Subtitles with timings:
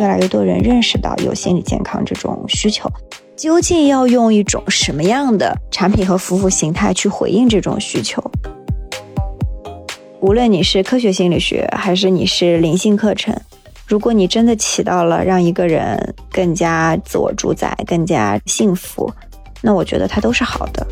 [0.00, 2.90] 越来越多人认识到有心理健康这种需求。
[3.36, 8.22] 究竟要用一种什么样的产品和服务形态去回应这种需求？
[10.20, 13.34] 无论你是科学心理学，还是你是灵性课程，
[13.86, 19.10] 如果你真的起到了让一个人更加自我主宰、更加幸福，
[19.60, 20.86] 那我觉得它都是好的。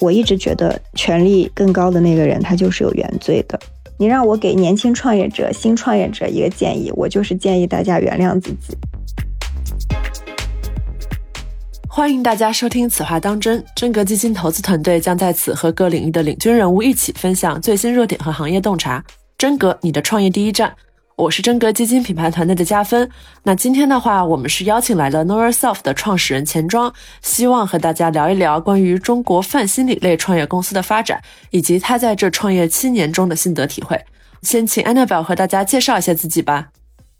[0.00, 3.58] 我一直觉得权力更高的那个人，他就是有原罪的。
[4.00, 8.76] 你让我给年轻创业者、新创业者一个建议，我就是建议大家原谅自己。
[11.88, 19.04] 欢迎大家收听《此话当真》，真格基金投资团队将在此和各领域的领军人物一起分享最新热点和行业洞察。
[19.36, 20.72] 真格，你的创业第一站。
[21.18, 23.10] 我是真格基金品牌团队的加分。
[23.42, 34.00] 那今天的话，我们是邀请来了 Know Yourself 的创始人钱庄，希望和大家聊一聊关于中国泛心理类创业公司的发展，以及他在这创业七年中的心得体会。
[34.42, 36.68] 先请 Annabelle 和大家介绍一下自己吧。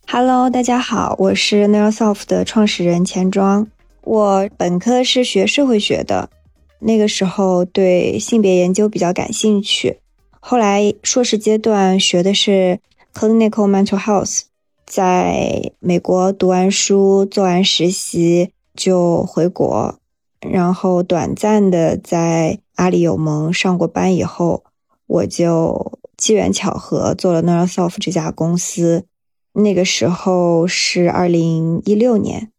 [0.06, 3.66] Hello，大家好，我是 Know Yourself 的创始人钱庄。
[4.02, 6.30] 我本科是学社会学的，
[6.78, 9.98] 那个时候对性别研究比较感兴趣。
[10.38, 12.78] 后来硕士阶段学的是
[13.18, 14.42] clinical mental health，
[14.86, 19.98] 在美国读完书、做完实习就回国，
[20.40, 24.62] 然后短暂的在阿里有盟上过班以后，
[25.08, 29.04] 我就机缘巧合做了 Neurosoft 这家公司。
[29.52, 32.52] 那个时候是二零一六年。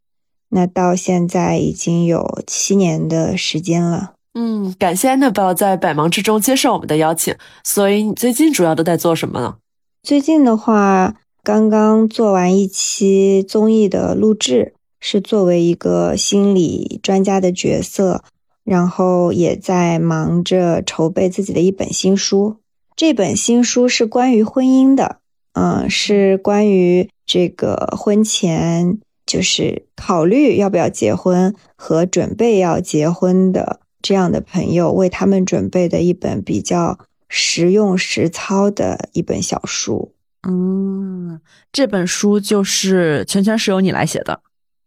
[0.49, 4.15] 那到现在已经有七年的时间了。
[4.33, 7.33] 嗯，感谢 Anabel 在百忙之中接受我们的邀请。
[7.63, 9.55] 所以你最近主要都在做什么呢？
[10.01, 18.23] 最近的话，刚刚做完一期综艺的录制，是作为一个心理专家的角色，
[18.63, 22.55] 然后也在忙着筹备自己的一本新书。
[22.95, 25.17] 这本新书是关于婚姻的，
[25.53, 28.99] 嗯，是关于这个婚前。
[29.25, 36.97] 就是考虑要不要结婚和准备要结婚的这样的朋友，为他们准备的一本比较
[37.29, 40.11] 实用实操的一本小书。
[40.45, 41.39] 嗯，
[41.71, 44.41] 这本书就是全全是由你来写的，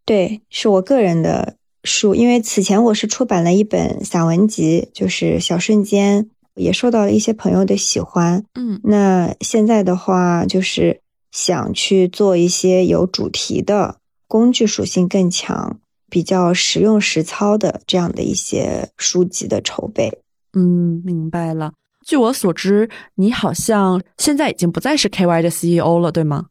[0.05, 2.13] 对，是我个人的书。
[2.13, 6.23] 因为此前我是出版了一本散文集，就是《小瞬间》，
[6.55, 8.43] 也受到了一些朋友的喜欢。
[8.53, 11.01] 嗯，那现在的话，就是
[11.31, 13.97] 想去做一些有主题的。
[14.25, 20.11] 工具属性更强、比较实用实操的这样的一些书籍的筹备。
[20.53, 21.73] 嗯，明白了。
[22.05, 26.47] 据我所知，你好像现在已经不再是 KY 的 CEO 了，对吗？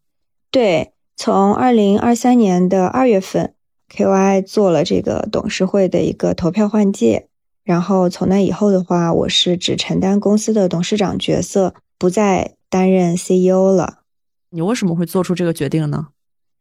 [0.50, 3.54] 对，从二零二三年的二月份
[3.94, 7.28] ，KY 做了这个董事会的一个投票换届，
[7.64, 13.98] 然后从那以后的话，我是只承担公司的董事长角色，不再担任 CEO 了。
[14.50, 16.08] 你为什么会做出这个决定呢？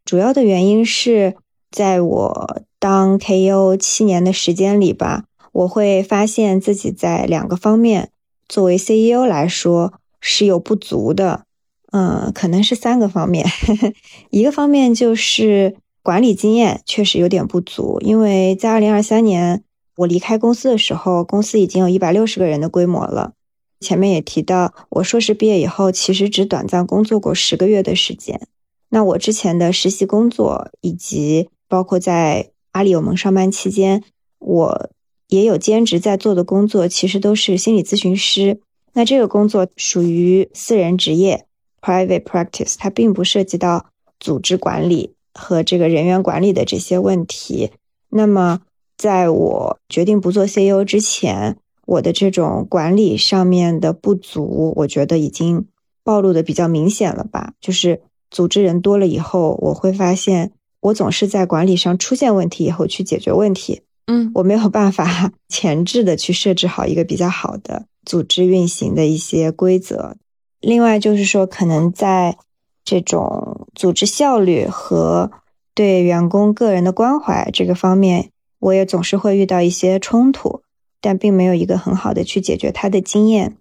[0.05, 1.35] 主要的原因是
[1.69, 8.09] 在我当 KO 七年的时间里吧，我会发现自己在两个方面，
[8.51, 11.45] 作为 CEO 来说是有不足的。
[11.93, 13.47] 嗯，可能是三个方面。
[14.29, 19.63] 一个方面就是管理经验确实有点不足，因为在2023年
[19.95, 23.31] 我离开公司的时候，公司已经有一百六十个人的规模了。
[23.79, 28.41] 前面也提到，我硕士毕业以后，其实只短暂工作过十个月的时间。
[28.89, 34.03] 那我之前的实习工作，以及包括在阿里有盟上班期间，
[34.39, 34.89] 我
[35.31, 38.59] 也有兼职在做的工作，其实都是心理咨询师。
[38.93, 41.45] 那这个工作属于私人职业
[41.81, 43.87] （private practice），它并不涉及到
[44.19, 47.71] 组织管理和这个人员管理的这些问题。
[48.09, 48.59] 那么，
[48.95, 55.65] 在我决定不做 CEO 之前，我的这种管理上面的不足，我觉得已经
[56.03, 57.53] 暴露的比较明显了吧？
[57.59, 58.01] 就是。
[58.33, 63.81] 组织人多了以后，我会发现我总是在管理上出现问题以后去解决问题。
[64.11, 70.17] 嗯，我没有办法 前置的去设置好一个比较好的组织运行的一些规则。
[70.59, 72.37] 另外就是说，可能在
[72.83, 75.31] 这种组织效率和
[75.73, 78.29] 对员工个人的关怀这个方面，
[78.59, 80.61] 我也总是会遇到一些冲突，
[80.99, 83.55] 但并没有一个很好的去解决它的经验，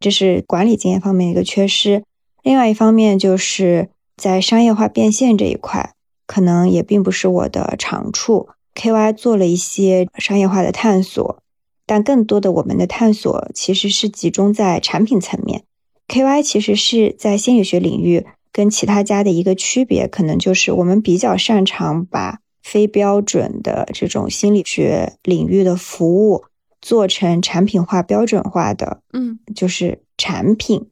[0.00, 2.02] 这是管理经验方面一个缺失。
[2.42, 3.90] 另外一方面就是。
[4.14, 5.94] 在商业化变现这一块，
[6.26, 8.50] 可能也并不是我的长处。
[8.74, 11.42] KY 做了一些商业化的探索，
[11.86, 15.64] 但更多的我们的探索其实是集中在产品层面。
[16.08, 26.44] KY 其实是在心理学领域跟其他家的一个区别，可能就是我们比较擅长把非标准的这种心理学领域的服务
[26.80, 30.88] 做成产品化、标准化的，嗯，就是产品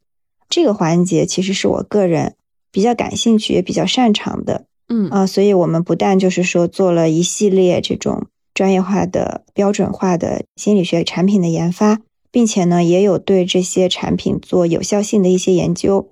[0.49, 2.37] 这个环节，其实是我个人。
[2.73, 4.67] 比较感兴趣也比较擅长的。
[4.93, 12.01] 嗯啊，所以我们不但就是说做了一系列这种专业化的、标准化的心理学产品的研发，
[12.33, 16.11] 并且呢，也有对这些产品做有效性的一些研究。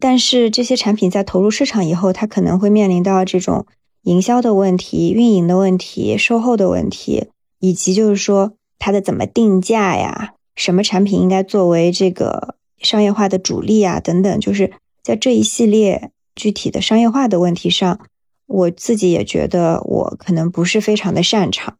[0.00, 3.66] 但是这些产品在投入市场以后，它可能会面临到这种
[4.02, 7.28] 营销的问题、运营的问题、售后的问题，
[7.60, 14.72] 以及就是说它的怎么定价呀，什么产品应该作为这个商业化的主力啊，等等，就是
[15.04, 16.10] 在这一系列。
[16.34, 18.00] 具体的商业化的问题上，
[18.46, 21.76] 我自己也觉得我可能不是非常的擅长。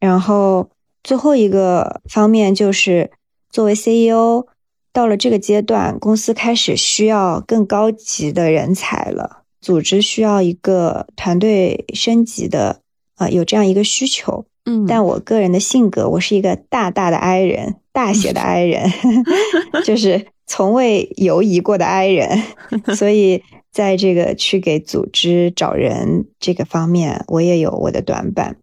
[0.00, 0.68] 然后
[1.02, 3.10] 最后一个方面就是，
[3.50, 4.46] 作为 CEO，
[4.92, 12.80] 到了这个阶段，公司开始需要更高级的人才了，组织需要一个团队升级的，
[13.16, 14.44] 啊，有这样一个需求。
[14.66, 18.92] 嗯，但我个人的性格，我是一个大大的 I 人，大写的 I 人，
[19.84, 22.42] 就是从未犹疑过的 I 人，
[22.94, 23.42] 所以。
[23.74, 28.56] 在这个去给组织找人这个方面，我也有我的短板，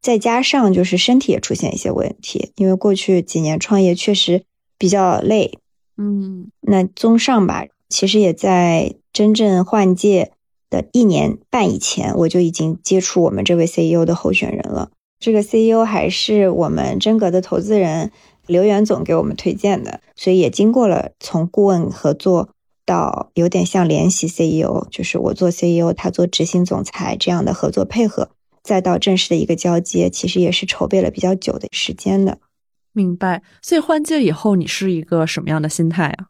[0.00, 4.44] 再加上就是身体也出现一些问题，因为过去几年创业确实
[4.78, 5.58] 比较累，
[5.96, 10.30] 嗯，那综上吧，其实也在真正换届
[10.70, 14.92] 的一年半以前，我就已经接触我们这位 CEO 的候选人了。
[15.18, 18.12] 这个 CEO 还是我们真格的投资人
[18.46, 22.50] 刘元总给我们推荐的，所以也经过了从顾问合作。
[22.84, 28.30] 到有点像联席 CEO，就是我做 CEO，他做执行总裁这样的合作配合，
[28.62, 32.38] 再到正式的一个交接，其实也是筹备了比较久的时间的。
[32.92, 33.42] 明白。
[33.62, 36.26] 所以换届以后，你是一个什么样的心态啊？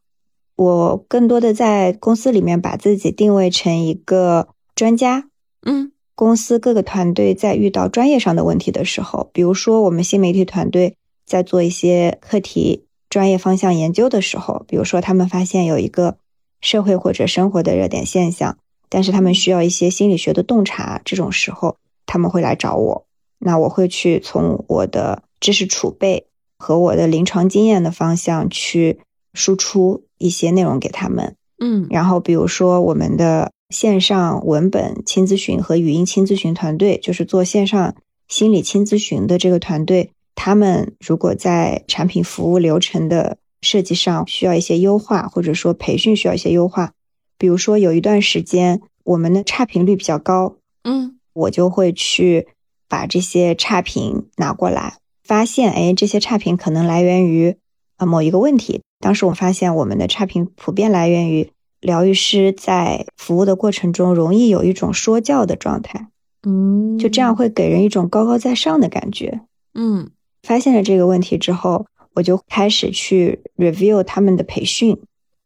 [0.56, 5.28] 我更多的在公司里面把自己定位成一个专家。
[5.64, 16.18] 嗯，公司各个团队在遇到专业上的问题的时候，比如说我们新媒体团队在做一些课题专业方向研究的时候，比如说他们发现有一个。
[16.62, 18.56] 社会或者生活的热点现象，
[18.88, 21.76] 但是他们需要一些心理学的洞察，这种时候
[22.06, 23.04] 他们会来找我，
[23.38, 26.26] 那我会去从我的知识储备
[26.56, 29.00] 和我的临床经验的方向去
[29.34, 37.94] 输出一些内容给他们，嗯，然后比如说我们的线上文本轻咨询和语音轻咨询团队，就是做线上
[38.28, 43.36] 心理轻咨询的这个团队，他们如果在产品服务流程的。
[43.62, 46.92] 设计上需要一些优化，或者说培训需要一些优化。
[47.38, 52.48] 比如说有一段时间我们的差评率比较高，嗯，我就会去
[52.88, 57.56] 把这些差评拿过来，发现哎，这些差评可能来源于
[57.96, 58.82] 啊某一个问题。
[59.00, 61.50] 当时我发现我们的差评普遍来源于
[61.80, 66.08] 疗愈师在服务的过程中容易有一种说教的状态，
[66.44, 69.40] 嗯，就这样会给人一种高高在上的感觉，
[69.74, 70.10] 嗯，
[70.42, 71.86] 发现了这个问题之后。
[72.14, 74.98] 我就开始去 review 他们的培训，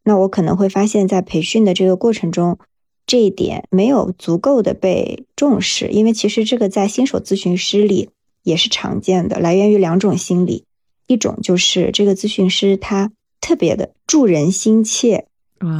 [0.04, 2.58] 那我可能会发现，在培训的这个过程中，
[3.06, 8.10] 这一点没有足够的被重视，因为其实这个在新手咨询师里
[8.42, 10.64] 也是常见的，来源于两种心理，
[11.06, 15.26] 一种就是这个咨询师他特别的助人心切，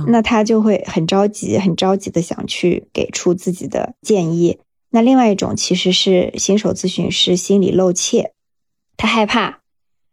[0.07, 4.59] 那他就会很着急，很着急的想去给出自己的建议，
[4.91, 8.33] 那另外一种其实是新手咨询师心里漏怯，
[8.97, 9.66] 他害怕。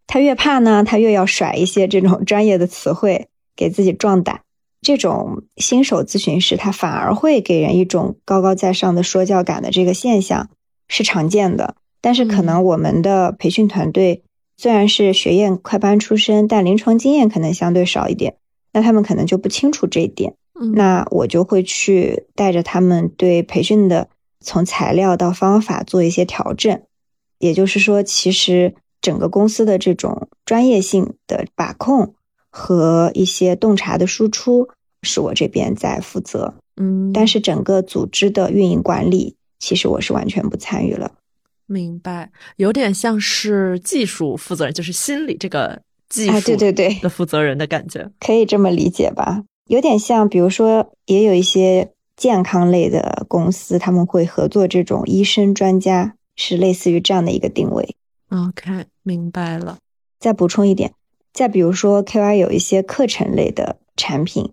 [0.05, 4.41] 他越怕呢，他越要甩一些这种专业的词汇给自己壮胆。
[4.81, 10.49] 这种新手咨询师，他反而会给人一种高高在上的说教感的这个现象
[10.89, 11.75] 是常见的。
[12.01, 14.23] 但是可能我们的培训团队
[14.57, 18.35] 虽然是学院快班出身，但临床经验可能相对少一点，
[18.73, 20.35] 那他们可能就不清楚这一点。
[20.75, 24.09] 那我就会去带着他们对培训的
[24.42, 26.81] 从材料到方法做一些调整。
[27.39, 28.75] 也就是说，其实。
[29.04, 32.16] 整个公司的这种专业性的把控
[32.50, 34.69] 和一些洞察的输出
[35.04, 41.12] 是我这边在负责，嗯，但是整个组织的运营管理其实我是完全不参与了。
[41.66, 49.44] 明白，有点像是技术负责人，就是心理这个技术对对对的负责人的感觉，可以这么理解吧？
[49.68, 57.95] 有点像，比如说也有一些健康类的公司，他们会合作这种医生专家，是类似于这样的一个定位。
[58.30, 59.78] OK，明白了。
[60.19, 60.94] 再补充一点，
[61.33, 64.52] 再比如说 KY 有一些课程类的产品，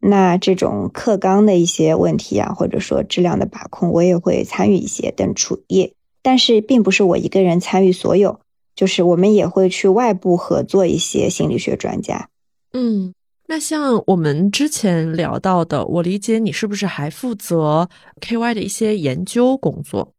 [0.00, 5.94] 那这种课纲的一些问题啊，或者说质量的把控，我也会参与一些等主业。
[6.20, 8.40] 但是并不是我一个人参与所有，
[8.74, 12.28] 就是我们也会去外部合作一些心理学专家。
[12.72, 13.14] 嗯，
[13.46, 17.88] 那像我们之前聊到的，我理解你是不是还负责
[18.20, 20.12] KY 的一些研究工作？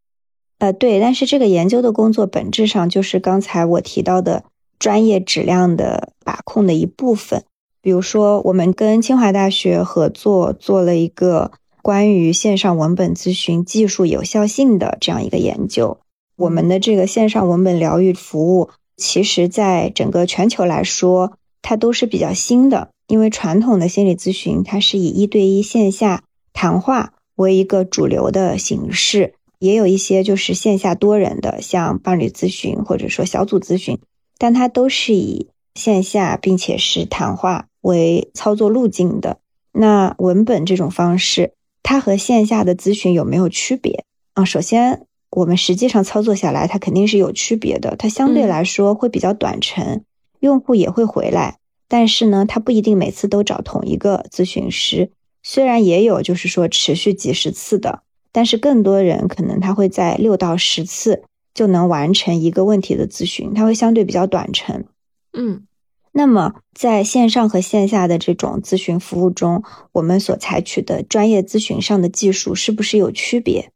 [0.59, 4.43] 呃，对，但是这个研究的工作本质上就是刚才我提到的
[4.79, 7.43] 专业质量的把控的一部分。
[7.81, 11.51] 比如说，我们跟清华大学合作做了一个
[11.83, 15.99] 关于线上文本咨询技术有效性的这样一个研究。
[16.35, 22.89] 我们的这个线上文本疗愈服务，其实在整个全球来说，它都是比较新的。
[23.07, 29.35] 因为传统的心理咨询，它是以一对一线下谈话为一个主流的形式，
[29.65, 33.99] 也有一些就是线下多人的，像伴侣咨询或者说小组咨询，
[34.37, 37.65] 但它都是以线下并且是谈话。
[37.81, 39.37] 为操作路径的
[39.71, 41.53] 那文本这种方式，
[41.83, 44.03] 它和线下的咨询有没有区别
[44.33, 44.43] 啊？
[44.43, 47.95] 首先，我们实际上操作下来，它肯定是有区别的。
[47.95, 50.03] 它相对来说会比较短程，
[50.39, 55.11] 用户也会回来，但是呢，它不一定每次都找同一个咨询师。
[55.43, 58.01] 虽然也有就是说持续几十次的，
[58.35, 61.23] 但是更多人可能他会在六到十次
[61.53, 64.83] 就能完成一个问题的咨询，它会相对比较短程。
[65.31, 65.63] 嗯。
[66.11, 69.63] 那么，在线上和线下的这种咨询服务中，
[69.93, 73.69] 我们所采取的专业咨询上的技术是不是有区别？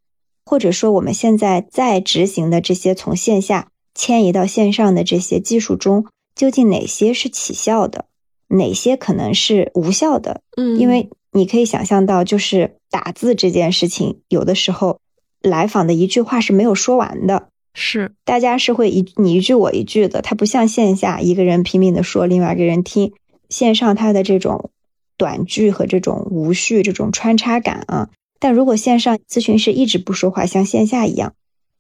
[0.46, 8.06] 或者说，我们现在在执行的这些从线下迁移到线上的这些技术中，究竟哪些是起效的，
[8.48, 10.42] 哪些可能是无效的？
[10.56, 15.00] 嗯，因为你可以想象到，就是打字这件事情，有的时候
[15.42, 17.50] 来访的一句话是没有说完的。
[17.74, 23.14] 是，大家是会一你一句我一句的，它不像线下一个人拼命的说，另外一个人听。
[23.50, 24.70] 线上它的这种
[25.18, 28.10] 短句和这种无序、这种穿插感啊，
[28.40, 31.34] 但如果线上咨询师一直不说话，像线下一样，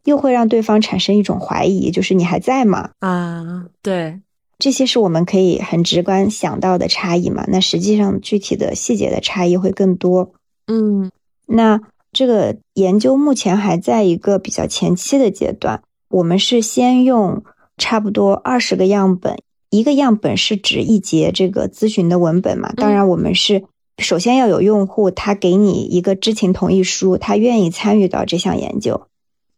[0.03, 2.89] 又会让对方产生一种怀疑，就是你还在吗？
[2.99, 4.19] 啊，对，
[4.59, 7.45] 这些是我们可以很直观想到的差异嘛？
[7.47, 10.33] 那实际上具体的细节的差异会更多。
[10.67, 11.09] 嗯，
[11.45, 11.79] 那
[12.11, 15.81] 这个研究目前还在一个比较前期的阶段。
[16.09, 17.43] 我们是先用
[17.77, 19.37] 差不多二十个样本，
[19.69, 22.73] 一个样本是指一节这个咨询的文本嘛？
[22.75, 23.63] 当然，我们是
[23.97, 29.03] 首先要有用户他给你一个知情同意书，他愿意参与到这项研究，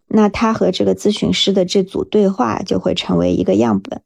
[0.08, 4.02] 那他和这个咨询师的这组对话就会成为一个样本。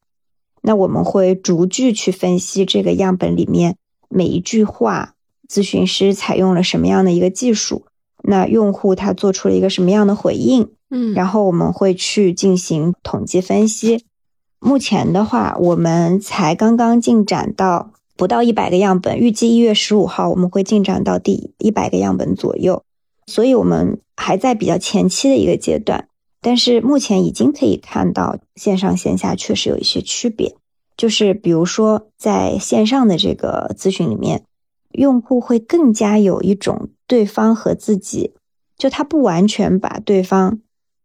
[0.66, 3.76] 那我们会逐句去分析这个样本里面
[4.10, 5.14] 每一句话，
[5.48, 7.86] 咨询师采用了什么样的一个技术，
[8.24, 10.72] 那用户他做出了一个什么样的回应。
[10.90, 14.06] 嗯，然后我们会去进行统计分析。
[14.60, 22.82] 目前的话，我们才刚刚进展到不到一百个样本，预计一月十五号我们会进展到第一百个样本左右，
[23.28, 26.08] 所以我们还在比较前期的一个阶段。
[26.46, 30.56] 但是目前已经可以看到线上线下确实有一些区别，
[30.96, 34.44] 就是比如说在线上的这个咨询里面，
[34.92, 38.34] 用户会更加有一种对方和自己，
[38.78, 40.60] 就他不完全把对方。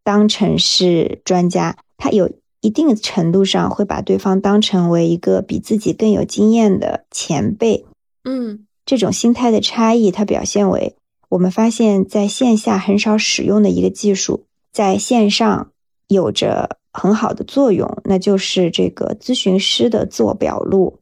[0.05, 2.31] 当成是专家，他有
[2.61, 7.87] 一定程度上会把对方当成为一个比自己更有经验的前辈。
[8.25, 10.97] 嗯，这种心态的差异，它表现为
[11.31, 15.73] 我们发现在线下很少使用的一个技术，在线上
[16.09, 20.99] 有着很好的作用，那就是这个咨询师的自我表露。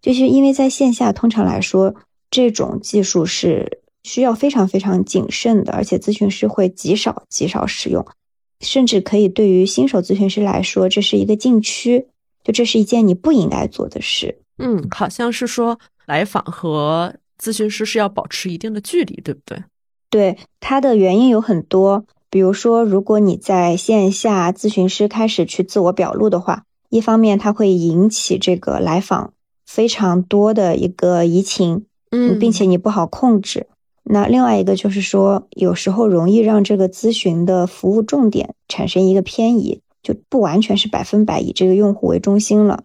[0.00, 1.94] 就是因为在线下，通常来说，
[2.30, 8.06] 这种技术是需要非常非常谨慎的，而且咨询师会极少极少使用。
[8.60, 12.06] 甚至可以对于新手咨询师来说，这是一个禁区，
[12.44, 14.38] 就这是一件你不应该做的事。
[14.58, 19.62] 嗯，好像是说来访和咨询师是要保持一定的距离，对不对？
[20.10, 29.32] 对，它的原因有很多，比如说，如果你在线下咨询师开始去自我表露的话，一方面它会引起这个来访
[29.66, 33.66] 非常多的一个移情，嗯，并且你不好控制。
[34.04, 42.84] 那另外一个就是说，有时候容易让这个咨询的服务重点产生一个偏移，就不完全是百分百以这个用户为中心了。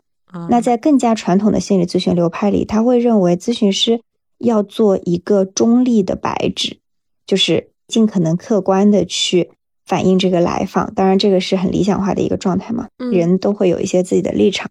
[0.50, 4.02] 那在更加传统的心理咨询流派里，他会认为咨询师
[4.38, 6.78] 要做一个中立的白纸，
[7.26, 9.52] 就是尽可能客观的去
[9.86, 10.94] 反映这个来访。
[10.94, 14.70] 当然，这个是很理想化的一个状态嘛，人都会有一些自己的立场。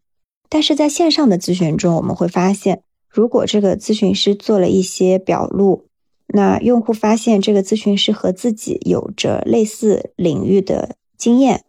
[0.49, 5.87] 但是在线上的咨询中，我们会发现，如果这个咨询师做了一些表露，
[6.27, 11.65] 那用户发现这个咨询师和自己有着类似领域的经验，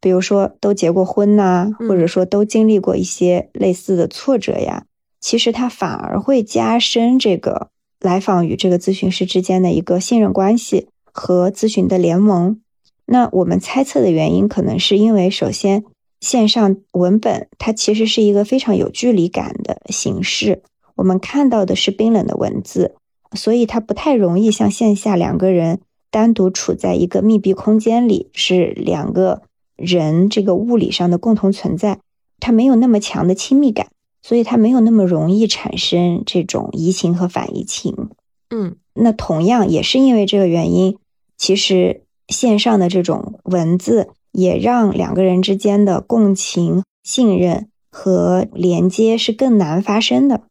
[0.00, 4.84] 比如说都结过婚呐，或者说都经历过一些类似的挫折呀，
[5.20, 7.68] 其实他反而会加深这个
[8.00, 12.60] 来访与这个咨询师之间的一个信任关系和咨询的联盟。
[13.06, 15.84] 那我们猜测的原因，可能是因为首先
[16.20, 20.62] 线上文本它其实是一个非常有距离感的形式，
[20.96, 22.94] 我们看到的是冰冷的文字。
[23.32, 29.42] 所以它不太容易像线下两个人单独处在一个密闭空间里，是两个
[29.74, 31.98] 人这个物理上的共同存在，
[32.38, 33.88] 它没有那么强的亲密感。
[34.26, 38.08] 所以它没有那么容易产生这种移情和反移情。
[38.50, 40.98] 嗯，那同样也是因为这个原因，
[41.38, 50.42] 其实线上的这种文字也让两个人之间的共情、信任和连接是更难发生的。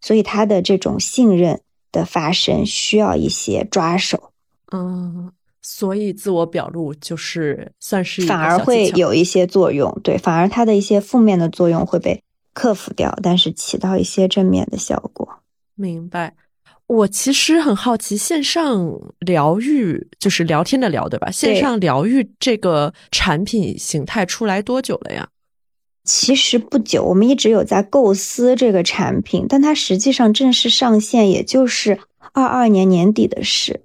[0.00, 1.60] 所以他的这种信任
[1.92, 4.30] 的发生需要一些抓手。
[4.72, 5.30] 嗯，
[5.62, 12.20] 所以自我表露就是算是反而会有一些作用，对，反而它的一些负面的作用会被
[12.54, 15.28] 克服掉，但是起到一些正面的效果。
[15.74, 16.34] 明白。
[16.86, 21.30] 我其实很好奇，线上疗愈就是聊天的聊，对吧？
[21.30, 25.28] 线上疗愈这个产品形态出来多久了呀？
[26.04, 31.98] 其实不久，我们一直有在构思这个产品，但它实际上正式上线也就是
[32.34, 33.80] 二二年年底的事。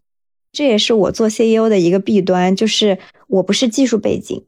[0.52, 4.44] 这也是我做 CEO 的一个弊端，就是我不是技术背景，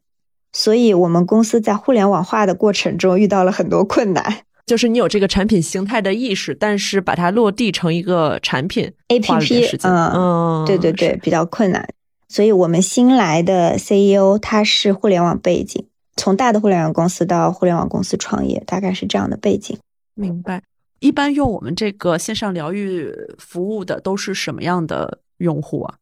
[0.53, 4.39] 所以我们公司在互联网化的过程中遇到了很多困难。
[4.65, 11.85] 就是你有这个产品形态的意识，但是把它落地成一个产品 APP，嗯，对对对，比较困难。
[12.29, 15.85] 所以我们新来的 CEO 他是互联网背景。
[16.15, 19.77] 从大的互联网公司到互联网公司创业，大概是这样的背景。
[20.13, 20.61] 明白。
[20.99, 25.95] 一般用我们这个线上疗愈服务的都是什么样的用户啊？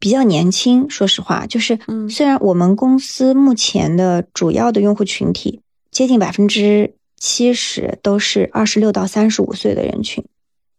[0.00, 1.78] 比较年轻，说实话，就是
[2.10, 5.60] 虽然我们公司目前的主要的用户群体
[5.92, 10.24] 接近百分之七十都是二十六到三十五岁的人群，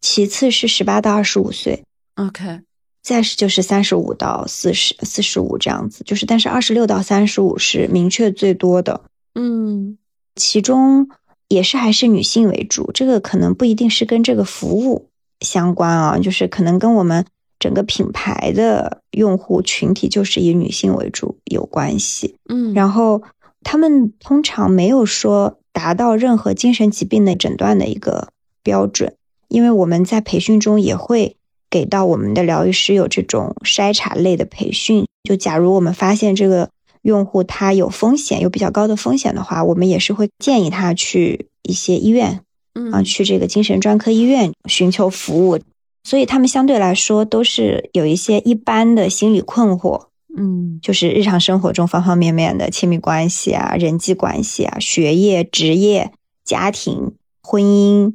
[0.02, 1.86] 其次是十八到二十五岁。
[2.16, 2.60] OK。
[3.04, 9.02] 再是就是三十五到四十四十五这样子，就是但是二十六到三十五是明确最多的，
[9.34, 9.98] 嗯，
[10.36, 11.10] 其中
[11.48, 15.10] 也是还是女性为主，这个可能不一定是跟这个服务
[15.40, 17.26] 相关啊，就是可能跟我们
[17.62, 23.24] 整个品牌的用户群体就是以女性为主有关系，嗯，然后
[23.64, 28.28] 他们通常没有说达到任何精神疾病的诊断的一个
[28.62, 29.16] 标准，
[29.48, 31.38] 因为我们在培训中也会。
[31.72, 36.70] 给到我们的疗愈师有这种筛查类的培训，就假如我们发现这个
[37.02, 42.42] 用户他有风险，有比较高的风险的话，我们也是会建议他去一些医院，
[42.74, 45.60] 嗯啊，去这个精神专科医院寻求服务。
[46.04, 56.12] 所以他们相对来说都是有一些一般的心理困惑，嗯，就是日常生活中方方面面的亲密关系啊、人际关系啊、学业、职业、
[56.44, 58.14] 家庭、婚姻。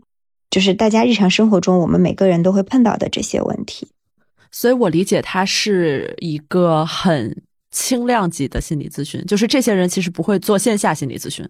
[0.49, 3.89] 就是大家日常生活中，我们每个人都会碰到的这些问题，
[4.51, 9.23] 所以我理解它是一个很轻量级的心理咨询。
[9.27, 11.47] 就是这些人其实不会做线下心理咨询，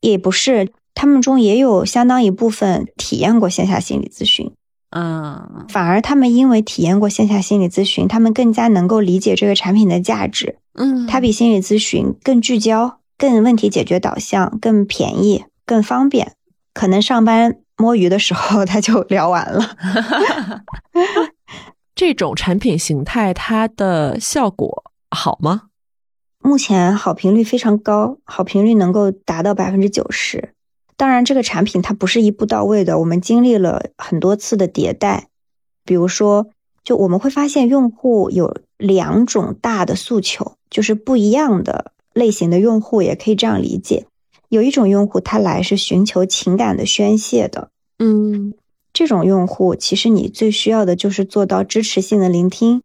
[0.00, 4.52] 也不是，他们中也有相当一部分体验过线下心理咨询，
[4.90, 16.32] 嗯，反而他们因为体验过线下心理咨询，他们更加能够理解这个产品的价值，嗯，它比心理咨询更聚焦、更问题解决导向、更便宜、更方便，
[16.74, 17.58] 可能上班。
[17.76, 19.74] 摸鱼的时候 他就聊完了。
[21.96, 25.62] 这种产品形态它的效果好吗？
[26.42, 30.52] 目前好评率非常高，好评率能够达到百分之九十。
[31.00, 35.28] 当然，这个产品它不是一步到位的，我们经历了很多次的迭代。
[35.82, 36.48] 比如说，
[36.84, 44.04] 就我们会发现用户有两种大的诉求，就是不一样的类型的用户也可以这样理解。
[44.50, 48.52] 有一种用户，他来是寻求情感的宣泄的，嗯，
[48.92, 52.82] 这种用户其实你最需要的就是做到支持性的聆听。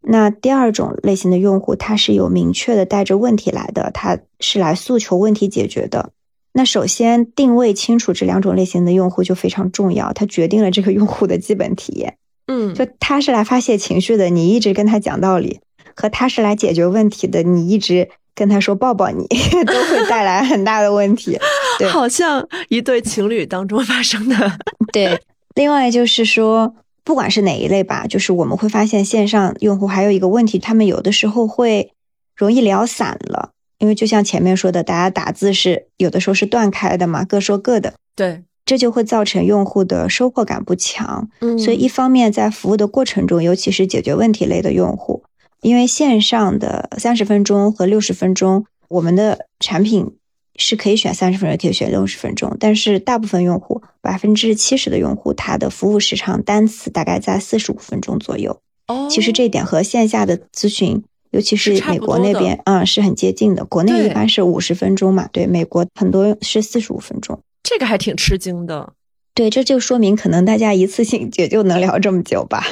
[0.00, 6.12] 那第二种类型的用户，他是有明确的带着问题来的，他是来诉求问题解决的。
[6.58, 12.16] 那首先定位清楚这两种类型的用户就非常重要，它决定了这个用户的基本体验。
[12.48, 15.60] 嗯，就他是来发泄情绪的，你一直跟他讲道理；
[15.94, 18.10] 和他是来解决问题的，你一直。
[18.34, 19.26] 跟他说抱抱你
[19.66, 21.36] 都会带来很大的问题，
[21.76, 24.36] 对，好像一对情侣当中发生的。
[24.94, 25.20] 对，
[25.56, 31.90] 另外就是说，不管是哪一类吧，就是我们会发现线上用户还有一个问题，他们有的时候会
[32.36, 41.28] 容易聊散了，因为就像前面说的，大家打字是有的时候是断开的嘛，各说各的，对，这就会造成用户的收获感不强。
[41.40, 45.22] 嗯，所以一方面在服务的过程中，尤其是解决问题类的用户。
[45.60, 50.16] 因为线上的三十分钟和六十分钟，我们的产品
[50.54, 52.56] 是可以选三十分钟，可以选六十分钟。
[52.60, 58.60] 但是大部分用户，百分之七十的用户，他的服务时长单次大概在四十五分钟左右。
[58.86, 63.64] 哦，其实这一点和线下的咨询，尤其是美国那边，嗯，是很接近的。
[63.64, 67.38] 国内一般是五十分钟嘛，对，美国很多是四十五分钟。
[67.62, 68.92] 这个还挺吃惊的。
[69.34, 72.64] 对，这就说明可能大家一次性也就能聊这么久吧。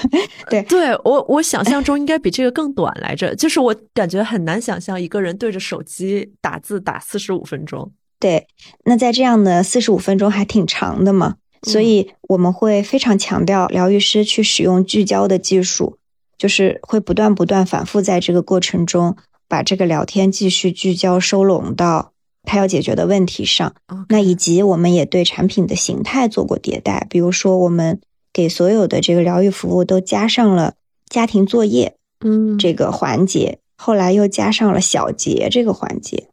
[0.50, 7.92] 对，对我我想象 中应该比这个更短来着，就是我感觉很难想象一个人对着手机打字打四十五分钟。
[8.18, 8.48] 对，
[8.84, 15.98] 那在这样的四十五分钟还挺长的嘛，所以我们会非常强调疗愈师去使用聚焦的技术，
[16.38, 19.16] 就是会不断不断反复在这个过程中
[19.48, 23.74] 把这个聊天继续聚焦收拢到他要解决的问题上。
[24.08, 28.00] 那以及我们也对产品的形态做过迭代，比如说我们
[28.32, 30.74] 给所有的这个疗愈服务都加上了
[31.08, 36.28] 家庭作业，嗯，这个环节，后来又加上了小结这个环节。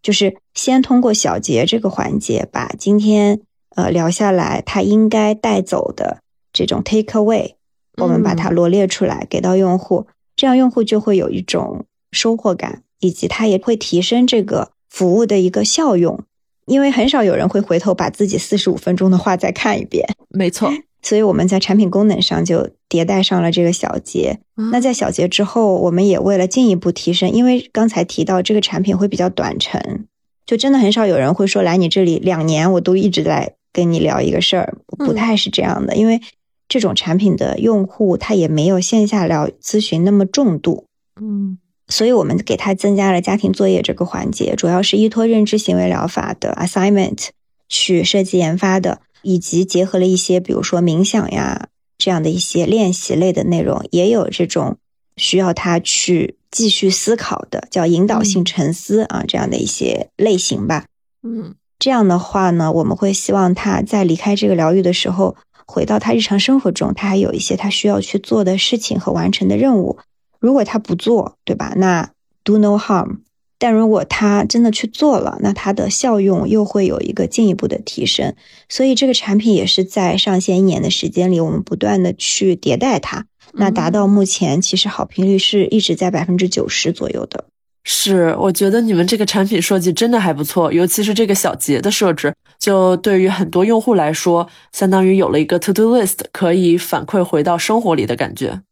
[0.00, 3.40] 就是先通过小结这个环节，把今天
[3.74, 6.18] 呃聊下来他应该带走的
[6.52, 7.54] 这种 take away，
[7.98, 10.06] 我们把它罗列出来给到用户，
[10.36, 16.20] 这样用户就会有一种收获感，以及它也会提升这个服务的一个效用，
[16.66, 20.06] 因为很少有人会回头把自己四十五分钟的话再看一遍。
[20.30, 20.70] 没错，
[21.02, 24.38] 所以我们在产品功能上就迭代上了这个小结。
[24.72, 30.06] 那在小结之后，我们也为了进一步提升，因为刚才提到这个产品会比较短程，
[30.44, 35.94] 就真的很少有人会说来你这里两年我都一直在跟你聊一个事儿，不太是这样的。
[35.94, 36.20] 因为
[36.68, 40.84] 这种产品的用户他也没有线下聊咨询那么重度，
[41.20, 47.28] 嗯，所以我们给他增加了家庭作业这个环节，主要是依托认知行为疗法的 assignment
[47.68, 51.68] 去设计研发的，以及结合了一些比如说冥想呀。
[52.00, 54.76] 这样的一些练习类的内容，也有这种
[55.16, 60.84] 需要他去继续思考的，叫引导性沉思啊，这样的一些类型吧。
[61.24, 65.34] 嗯，这样的话呢，我们会希望他在离开这个疗愈的时候，
[65.70, 69.98] 回到他日常生活中，他还有一些他需要去做的事情和完成的任务。
[70.40, 71.74] 如果他不做，对吧？
[71.76, 72.10] 那
[72.42, 73.18] do no harm。
[73.60, 78.36] 但如果他真的去做了，那它的效用又会有一个进一步的提升。
[78.68, 87.46] 所以这个产品也是在上线一年的时间里，我们不断的去迭代它，那达到目前其实好评率是一直在百分之九十左右的。
[87.84, 98.62] 是，我觉得你们这个产品设计真的还不错，尤其是这个小节的设置，就对于很多用户来说，相当于有了一个 to do list，可以反馈回到生活里的感觉。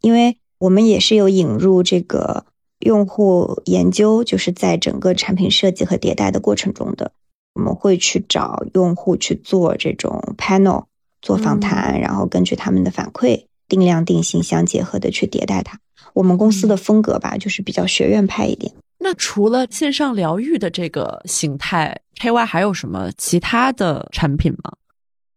[0.00, 2.46] 因为我们也是有引入这个。
[2.80, 7.10] 用户研究就是在整个产品设计和迭代的过程中的，
[7.54, 10.84] 我们会去找用户去做这种 panel
[11.22, 15.80] 做访谈，然后根据他们的反馈，定量定性相结合的去迭代它。
[16.16, 18.72] 我们公司的风格吧，就是比较学院派一点。
[19.00, 24.72] 那除了线上疗愈的这个形态，KY 还有什么其他的产品吗？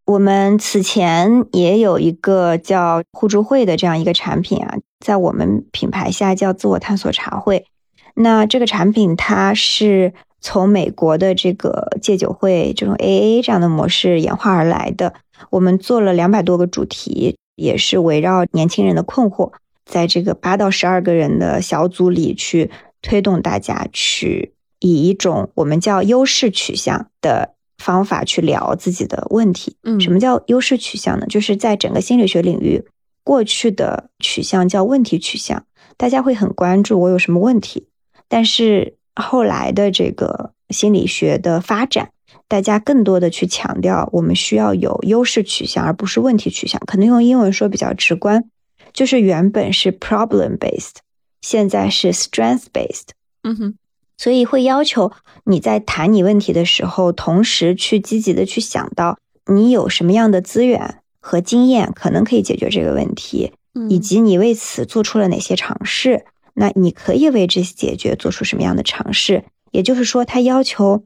[0.06, 7.66] 我们此前也有一个叫互助会的这样一个产品啊，在我们品牌下叫自我探索茶会。
[8.14, 15.12] 那这个产品它是从美国的这个戒酒会这种 AA 这样的模式演化而来的。
[15.50, 19.52] 我们做了两百多个主题，也是围绕年轻人的困惑，
[19.90, 22.70] 在这个八到十二个人的小组里去
[23.02, 27.56] 推动大家去以一种我们叫优势取向的。
[27.80, 29.74] 方法去聊自己的问题。
[29.84, 31.24] 嗯，什么叫优势取向呢？
[31.30, 32.84] 就是在整个心理学领域，
[33.24, 35.64] 过去的取向叫问题取向，
[35.96, 37.88] 大家会很关注我有什么问题。
[38.28, 42.10] 但是后来的这个心理学的发展，
[42.48, 46.78] 大家更多的去强调我们需要有优势取向，而不是问题取向。
[46.86, 48.44] 可能用英文说比较直观，
[48.92, 50.96] 就是原本是 problem based，
[51.40, 53.08] 现在是 strength based。
[53.42, 53.74] 嗯哼。
[54.16, 55.12] 所以会要求
[55.44, 63.52] 你在谈你问题的时候，同时去积极的去想到你有什么样的资源和经验，可能可以解决这个问题，
[63.88, 66.26] 以及你为此做出了哪些尝试。
[66.52, 69.44] 那你可以为这些解决做出什么样的尝试？
[69.70, 71.04] 也就是说，他要求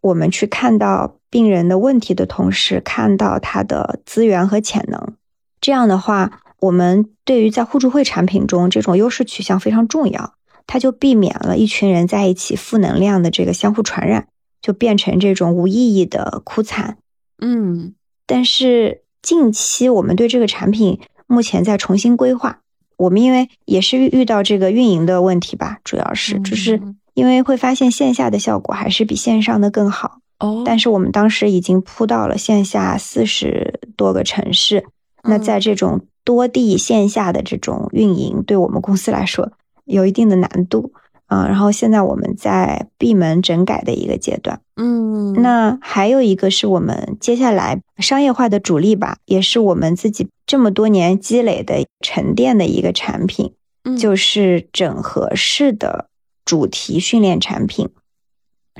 [0.00, 5.14] 我们去看到病人的问题的同时，看到他的资源和潜能。
[5.60, 10.34] 这样的话，我们对于在互助会产品中这种优势取向非常重要。
[10.66, 14.28] 它就避免了一群人在一起负能量的这个相互传染，
[14.62, 16.96] 就变成这种无意义的哭惨。
[17.38, 17.92] 嗯，
[18.26, 22.60] 但是近期我们对这个产品目前在重新规划。
[22.96, 26.80] 我们因为也是遇到这个运营的问题吧，主要是就是
[27.12, 30.20] 因为会发现线下的效果还是比线上的更好。
[30.38, 34.86] 哦，但是我们当时已经铺到了线下四十多个城市，
[35.24, 39.52] 那在这种多地线下的这种运营，对我们公司来说。
[39.84, 40.92] 有一定的难度
[41.26, 53.52] 啊，然后现在我们在闭门整改的一个阶段，嗯，那还有一个是我们接下来商业化的主力吧，也是我们自己这么多年积累的沉淀的一个产品，
[53.98, 56.06] 就是整合式的
[56.46, 57.90] 主题训练产品。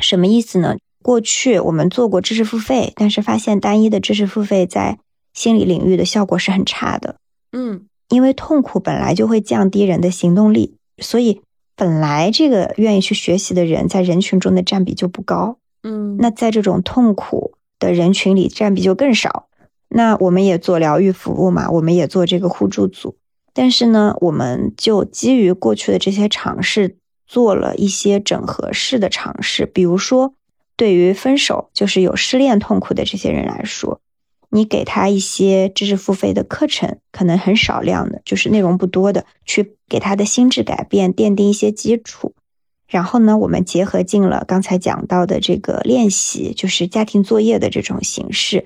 [0.01, 0.77] 什么意思呢？
[1.03, 4.99] 过去我们做过知识付费，但是发现单一的知识付费在
[5.35, 7.17] 心理领域的效果是很差的，
[7.55, 10.77] 嗯，因为痛苦本来就会降低人的行动力。
[10.99, 11.41] 所以，
[11.75, 15.59] 本来这个愿意去学习的人在人群中的占比就不高。
[15.83, 19.49] 嗯那在这种痛苦的人群里占比就更少。
[19.89, 23.17] 那我们也做疗愈服务嘛，我们也做这个互助组，
[23.53, 29.67] 但是呢，我们就基于过去的这些尝试，做了一些整合式的尝试。
[29.67, 30.35] 比如说，
[30.77, 34.01] 对于分手就是有失恋痛苦的这些人来说，
[34.55, 42.37] 你给他一些知识付费的课程，可能很少量的，就是内容不多的，去给他的心智改变奠定一些基础。
[42.87, 48.65] 然后呢，我们结合进了刚才讲到的这个练习，就是家庭作业的这种形式，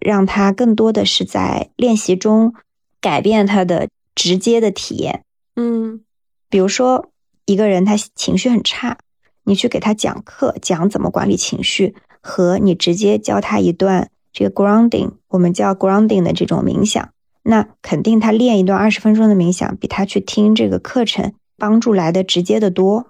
[0.00, 2.54] 让他更多的是在练习中
[3.02, 5.22] 改变他的直接的体验。
[5.54, 6.00] 嗯
[6.48, 7.10] 比如说，
[7.44, 8.96] 一个人他情绪很差，
[9.44, 17.08] 你去给他讲课，讲怎么管理情绪，和你直接教他一段这个 grounding，我们叫 grounding 的这种冥想，
[17.42, 23.06] 那肯定他练一段二十分钟的冥想，比他去听这个课程帮助来的直接的多。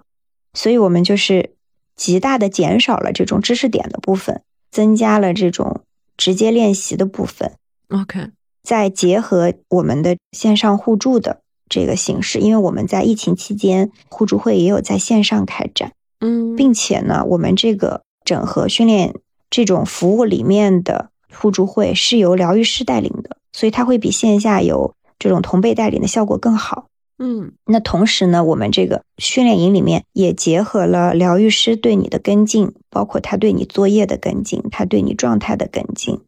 [0.53, 1.49] 所以我们就是
[1.97, 5.81] 极大的减少了这种知识点的部分，增加了这种
[6.15, 7.51] 直接练习的部分。
[7.89, 8.29] ，OK，
[8.63, 19.13] 再结合我们的线上互助的这个形式，因为我们在疫情期间互助会也有在线上开展，嗯并且呢，我们这个整合训练
[19.49, 26.87] 这种服务里面的互助会是由疗愈师带领的，所以它会比线下有这种同辈带领的效果更好。
[27.19, 36.19] 嗯那同时呢，我们这个训练营里面也结合了疗愈师对你的跟进，包括他对你作业的跟进，他对你状态的跟进。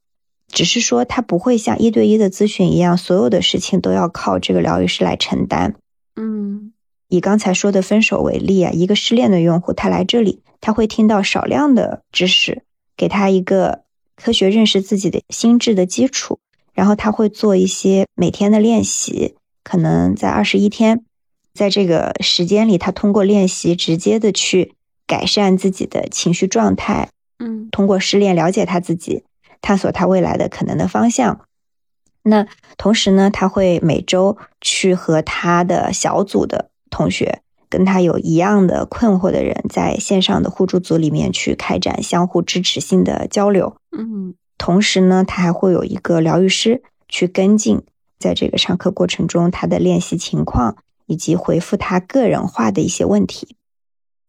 [0.48, 5.76] 只是说，他不会像一对一的咨询一样，所有的事情都要靠这个疗愈师来承担。
[6.16, 6.74] 嗯
[7.08, 12.64] 以刚才说的分手为例啊，一个失恋的用户，他来这里，他会听到少量的知识，
[12.98, 13.84] 给他一个
[14.22, 16.40] 科学认识自己的心智的基础，
[16.74, 21.06] 然后他会做一些每天的练习，可能在二十一天，
[21.54, 24.74] 在这个时间里，他通过练习直接的去
[25.08, 29.24] 改善自己的情绪状态，嗯通过失恋了解他自己，
[29.62, 31.46] 探索他未来的可能的方向。
[32.24, 32.46] 那
[32.78, 43.76] 同时呢，他会每周去和他的小组的同学，跟他有一样的困惑的人，在线上的互助组里面去开展相互支持性的交流。
[43.92, 47.82] 嗯同时呢，他还会有一个疗愈师去跟进，
[48.20, 53.56] 在这个上课过程中他的练习情况，以及回复他个人化的一些问题。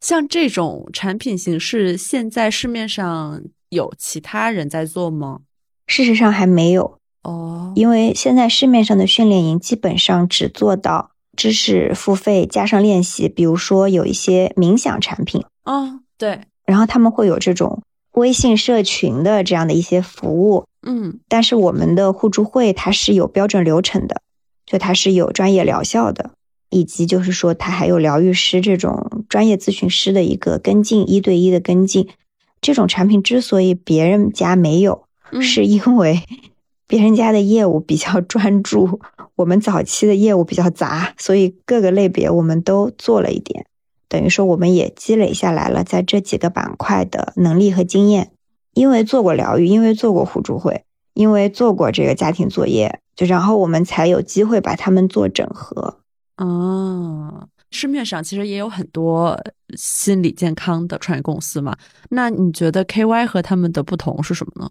[0.01, 5.41] 像这种产品形式，现在市面上有其他人在做吗？
[5.89, 21.19] 事实上还没有，哦，因为现在市面上的训练营基本上只做到知识付费加上练习，比如说有一些冥想产品，哦，对，然后他们会有这种微信社群的这样的一些服务，嗯。
[21.29, 24.21] 但是我们的互助会它是有标准流程的，
[24.67, 26.33] 就它是有专业疗效的，
[26.69, 32.07] 以及就是说它还有疗愈师这种专业咨询师的一个跟进，一对一的跟进。
[32.61, 35.41] 这种产品之所以别人家没有，嗯。
[35.41, 36.21] 是因为
[36.91, 39.01] 别人家的业务比较专注，
[39.37, 43.65] 我们早期的业务比较杂，所以各个类别我们都做了一点，
[44.09, 48.33] 等于说我们也积累下来了在这几个板块的能力和经验。
[48.75, 55.99] 因为做过疗愈，因为做过互助会，因为做过这个家庭作业，就然后我们才有机会把它们做整合。
[56.39, 59.41] 哦，市面上其实也有很多
[59.77, 61.77] 心理健康的创业公司嘛。
[62.11, 64.71] 那你觉得 KY 和他们的不同是什么呢？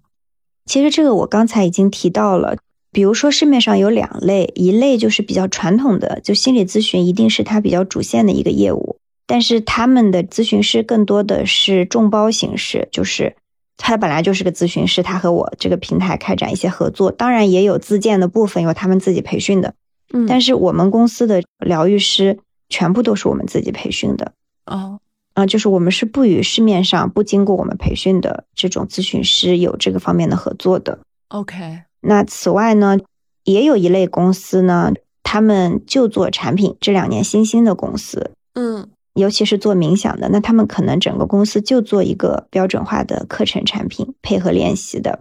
[0.70, 2.56] 其实这个我刚才已经提到了，
[2.92, 13.36] 比如说市面上有两类，一类就是比较传统的，就心理咨询一定是它比较主线的一个业务，但是他们的咨询师更多的是众包形式，就是
[13.78, 19.74] 他本来就是个咨询师，他和我这个平台开展一些合作，当然也有自建的部分，有他们自己培训的，
[20.14, 22.38] 嗯但是我们公司的疗愈师
[22.70, 24.34] 全部都是我们自己培训的。
[24.68, 25.00] 哦，
[25.40, 31.00] 啊、就是我们是不与市面上不经过我们培训的这种咨询师有这个方面的合作的。
[31.30, 32.98] OK，那此外呢，
[33.44, 34.92] 也有一类公司呢，
[35.24, 45.20] 他们就做产品，这两年新兴的公司，嗯尤其是做冥想的，那他们可能整个公司就做一个标准化的课程产品，配合练习的。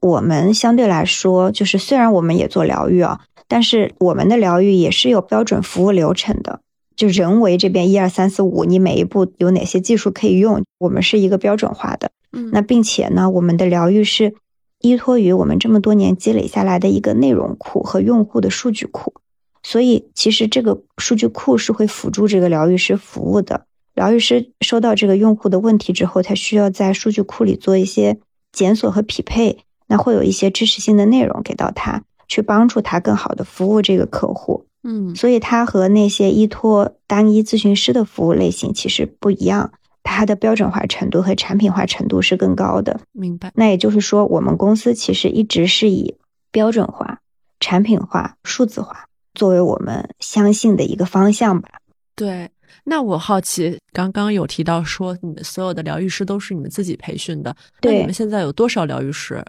[0.00, 6.60] 我们相对来说，就是虽然我们也做疗愈啊，但是我们的疗愈也是有标准服务流程的。
[6.96, 12.10] 就人为这边一二三四五，你每一步有哪些技术可以用，我们是一个标准化的。
[12.32, 14.34] 嗯，那并且呢，我们的疗愈是
[14.80, 19.14] 依托于我们这么多年积累下来的一个内容库和用户的数据库，
[19.62, 23.66] 所以其实这个数据库是会辅助这个疗愈师服务的。
[23.94, 28.18] 疗愈师收到这个用户的问题之后，他需要在数据库里做一些
[28.52, 34.66] 检索和匹配，那会有一些知识性的内容给到他，去帮助他更好的服务这个客户。
[34.84, 39.72] 嗯所以它和那些依托单一咨询师的服务类型其实不一样。
[40.06, 43.00] 它的标准化程度和产品化程度是更高的。
[43.12, 43.50] 明白。
[43.54, 46.14] 那也就是说，我们公司其实一直是以
[46.52, 47.20] 标准化、
[47.58, 51.70] 产品化、数字化作为我们相信的一个方向吧。
[52.14, 52.50] 对。
[52.84, 57.56] 那我好奇，刚刚有提到说，你们所有的疗愈师都是你们自己培训的。
[57.80, 58.00] 对。
[58.00, 59.42] 你们现在有多少疗愈师？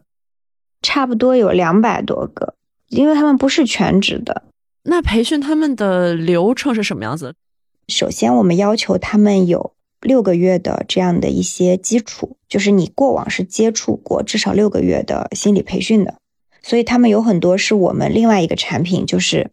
[0.82, 2.56] 差不多有两百多个，
[2.88, 4.44] 因为他们不是全职的。
[4.88, 7.34] 那培训他们的流程是什么样子？
[7.88, 16.16] 首先，我们要求他们有六个月的这样的一些基础，就是你过往是接触过至少六个月的心理培训的。
[16.62, 19.52] 所以他们有很多是我们另外一个产品，就是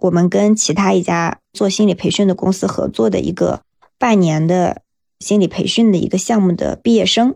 [0.00, 3.62] 我们跟其他一家做心理培训的公司合作的一个
[3.98, 4.82] 半年的
[5.18, 7.34] 心理培训的一个项目的毕业生。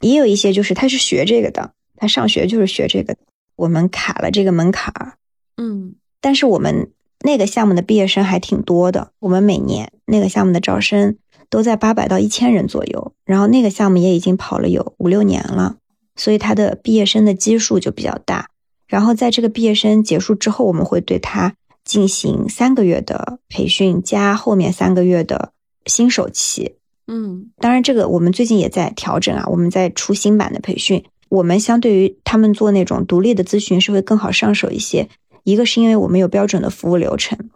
[0.00, 3.16] 也有一些就是他是学这个的，他上学就是学这个，
[3.56, 5.18] 我们卡了这个门槛儿。
[5.58, 6.90] 嗯，但是我们。
[7.22, 11.18] 那个项目的毕业生还挺多的，我们每年那个项目的招生
[11.50, 15.76] 都在八百到一千人左右，然后那个项目也已经跑了有五六年了，
[16.16, 18.48] 所以他的毕业生的基数就比较大。
[18.88, 21.52] 然后在这个毕业生结束之后，我们会对他
[21.84, 25.52] 进行三个月的培训，加后面三个月的
[25.84, 26.76] 新手期。
[27.06, 35.10] 嗯，当然这个我们最近也在调整啊，我们在出新版的培训，我们相对于他们做那种独立的咨询是会更好上手一些。
[35.42, 37.50] 一个是因为我们有标准的服务流程，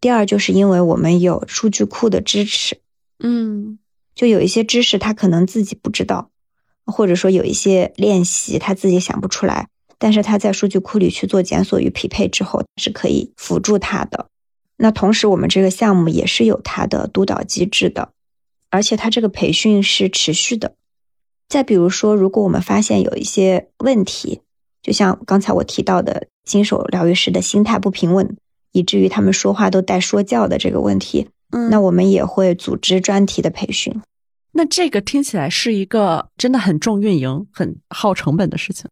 [0.00, 2.78] 第二就是因为我们有数据库的支持。
[3.18, 3.78] 嗯，
[4.14, 6.30] 就有一些知识他可能自己不知道，
[6.84, 9.68] 或者说有一些练习他自己想不出来，
[9.98, 14.26] 但是他在数据库里去做检索与匹配之后是可以辅助他的。
[14.76, 18.10] 那同时我们这个项目也是有它的督导机制的，
[18.68, 20.74] 而且它这个培训是持续的。
[21.48, 24.40] 再比如说，如果我们发现有一些问题，
[24.82, 26.26] 就像刚才我提到的。
[26.44, 28.36] 新手疗愈师的心态不平稳，
[28.72, 34.00] 以至于他们说话都带说教的这个问题，嗯，那我们也会组织专题的培训。
[34.52, 38.86] 那这个听起来是一个真的很重运营、很耗成本的事情。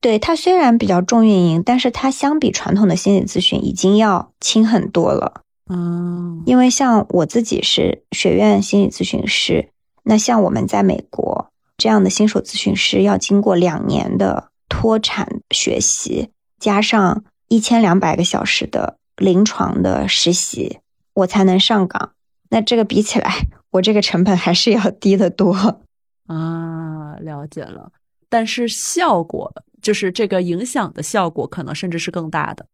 [0.00, 5.42] 对它虽然比较重运营，但是它相比传统的心理咨询已经要轻很多了。
[5.70, 9.70] 嗯，因为像我自己是学院心理咨询师，
[10.02, 16.28] 那像我们在美国这样的新手咨询师要经过两年的脱产学习。
[16.58, 20.78] 加上一千两百个小时的临床的实习，
[21.14, 22.12] 我才能上岗。
[22.50, 25.80] 那这个比起来，我这个成本还是要低得多
[26.26, 27.14] 啊。
[27.20, 27.90] 了解了，
[28.28, 32.66] 但是效果就是这个影响的效果，可能甚至是更大的。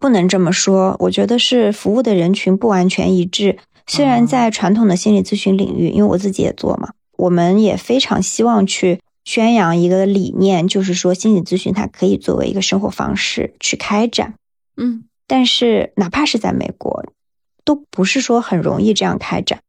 [0.00, 3.58] 不能这么说，我觉得是服务的人群不完全一致。
[3.86, 9.00] 虽然在传统的心理咨询领域，因为我自己也做嘛，我们也非常希望去。
[9.28, 14.36] 宣扬一个理念，就是说心理咨询它可以作为一个生活方式去开展，
[14.74, 17.04] 嗯，但是哪怕是在美国，
[17.62, 19.60] 都不是说很容易这样开展，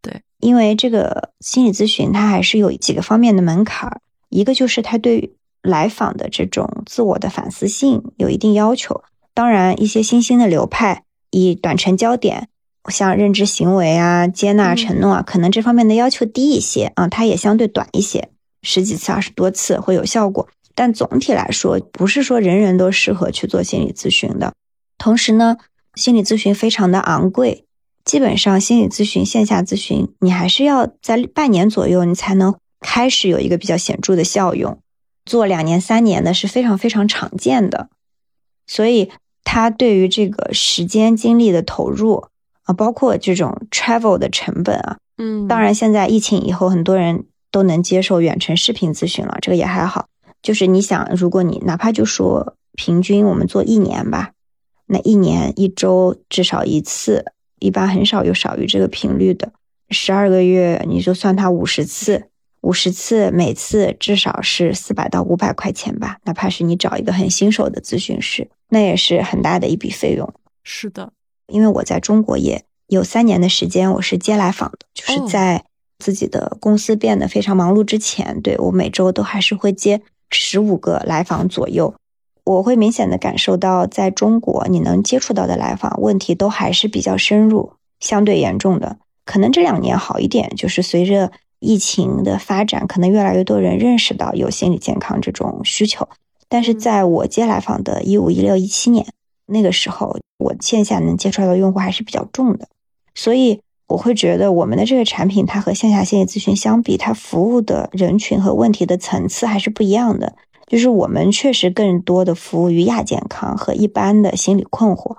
[0.00, 9.02] 对，因为这个心理咨询它还是有几个方面的门槛儿，一个就是它对来访的这种自我的反思性有一定要求，
[9.34, 11.02] 当然一些新兴的流派
[11.32, 12.48] 以短程焦点，
[12.88, 18.28] 像认知行为啊、接纳承诺啊，可能这方面的要求低一些啊，它也相对短一些。
[18.62, 24.52] 十几次、二十多次会有效果，但总体来说，不是说人人都适合去做心理咨询的。
[24.98, 25.56] 同时呢，
[25.94, 27.64] 心理咨询非常的昂贵，
[28.04, 34.78] 基本上心理咨询线下咨询，你还是要在半年左右，你才能开始有一个比较显著的效用。
[35.24, 37.88] 做两年、三年的是非常非常常见的，
[38.66, 39.10] 所以
[39.44, 42.26] 他对于这个时间精力的投入
[42.64, 47.24] 啊，包括这种 travel 的成本啊，嗯，当然现在疫情以后，很多人。
[47.50, 50.08] 都能接受远程视频咨询了，这个也还好。
[50.42, 54.32] 就是你想，如果你哪怕就说平均我们做一年吧，
[54.86, 59.52] 那一年一周至少一次，一般很少有少于这个频率的。
[59.90, 62.28] 十二个月你就算它五十次，
[62.60, 66.18] 五十次每次至少是四百到五百块钱吧。
[66.24, 70.32] 哪怕是你找一个很新手的咨询师，那也是很大的一笔费用。
[70.62, 71.12] 是的，
[71.46, 75.64] 因为我在中国也有三年的时间，我是接来访的，就是在。
[75.98, 81.94] 自己的公司变得非常忙碌之前，对我每周都还是会接十五个来访左右。
[82.44, 88.98] 我会明显的感受到，在中国你能接触到的来访问题都还是比较深入、相对严重的。
[89.24, 96.08] 可能这两年好一点，就是随着疫情的发展，可能越来越多人认识到有心理健康这种需求。
[96.48, 99.06] 但是在我接来访的一五、一六、一七年
[99.46, 102.68] 那个时候，我线下能接触到的用户还是比较重的，
[103.14, 103.60] 所以。
[103.88, 110.36] 我会觉得我们的这个产品，它和线下心理咨询相比，它服务的人群和问题的层次还是不一样的。
[110.66, 115.16] 就是我们确实更多的服务于亚健康和一般的心理困惑，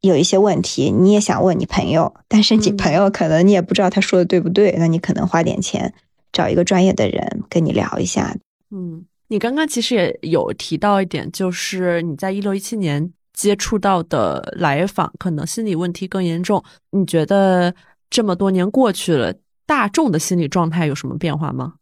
[0.00, 5.92] 有一些问题，你也想问你朋友，但是你嗯朋友可能你也不知道他说的对不对，那你可能花点钱
[6.32, 8.36] 找一个专业的人跟你聊一下。
[8.70, 16.62] 嗯，你刚刚其实也有提到一点，就是你在一六一七年接触到的来访，可能心理问题更严重。
[16.92, 17.74] 你觉得
[18.12, 19.32] 这么多年过去了，
[19.66, 21.76] 大众的心理状态有什么变化吗？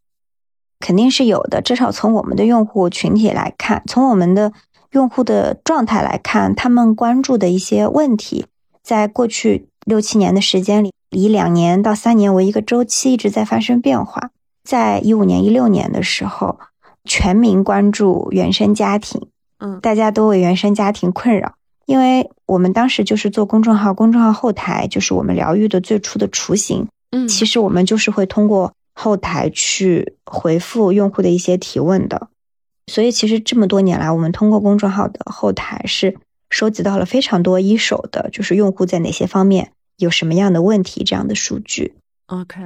[0.79, 4.53] 肯定是有的，至少从我们的用户群体来看，从我们的
[4.91, 8.45] 用户的状态来看，他们关注的一些问题，
[8.81, 14.31] 在过去六七年的时间里，以两年到三年为一个周期，一直在发生变化。
[14.63, 16.59] 在一五年、一六年的时候，
[17.03, 19.27] 全民关注原生家庭，
[19.59, 21.55] 嗯大家都为原生家庭困扰，
[21.85, 26.87] 因为我们当时就是做公众号，公众号后台就是我们疗愈的最初的雏形。
[27.11, 32.29] 嗯其实我们就是会通过后台去回复用户的一些提问的。
[32.87, 36.17] 所以其实这么多年来，我们通过公众号的后台是
[36.49, 41.93] 收集到了非常多一手的，就是用户在哪些方面有什么样的问题这样的数据。
[42.27, 42.59] OK，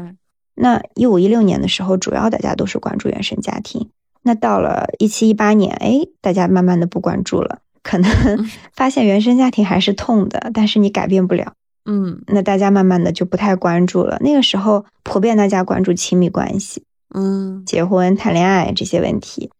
[0.55, 3.89] 那一五一六年的时候，主要大家都是关注原生家庭。
[4.23, 8.09] 那到了一七一八年，哎，大家慢慢的不关注了，可能
[8.73, 11.53] 发现原生家庭还是痛的，但是你改变不了。
[11.87, 14.17] 嗯那大家慢慢的就不太关注了。
[14.19, 16.83] 那个时候，普遍大家关注亲密关系、
[17.13, 19.51] 嗯结婚、谈恋爱这些问题。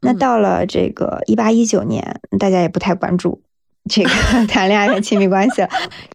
[0.00, 3.42] 那嗯到了这个一八一九年，大家也不太关注
[3.90, 4.10] 这个
[4.48, 5.68] 谈恋爱和亲密关系了，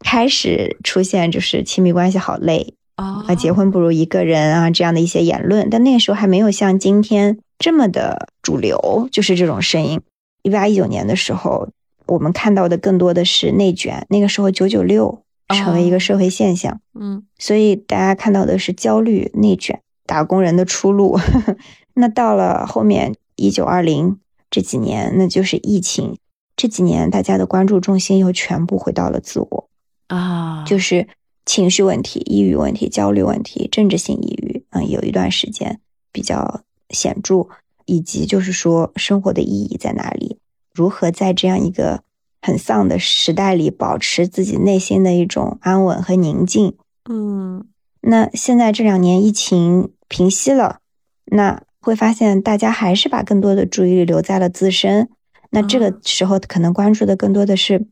[0.04, 5.70] 开始出现就是亲密关系好累啊啊，结婚不如一个人啊这样的一些言论。
[5.70, 10.02] 但那个时候还没有像今天这么的主流，就是这种声音。
[10.42, 11.70] 一八一九年的时候，
[12.08, 14.06] 我们看到的更多的是内卷。
[14.10, 16.80] 那个时候九九六成为一个社会现象。
[17.00, 21.18] 嗯所以大家看到的是焦虑、内卷、打工人的出路。
[21.96, 24.18] 那到了后面一九二零
[24.50, 26.18] 这几年，那就是疫情。
[26.56, 29.70] 这几年大家的关注重心又全部回到了自我，
[30.08, 31.08] 啊，就是
[31.46, 35.80] 情绪问题、抑郁问题、焦虑问题、政治性抑郁，嗯，有一段时间
[36.12, 37.48] 比较显著，
[37.90, 40.38] 以及就是说生活的意义在哪里，
[40.72, 42.04] 如何在这样一个
[42.40, 46.76] 很丧的时代里保持自己内心的一种安稳和宁静。
[47.10, 47.66] 嗯
[48.02, 50.80] 那现在这两年疫情平息了，
[51.26, 55.10] 那会发现大家还是把更多的注意力留在了自身。
[55.50, 57.88] 那这个嗯时候可能关注的更多的是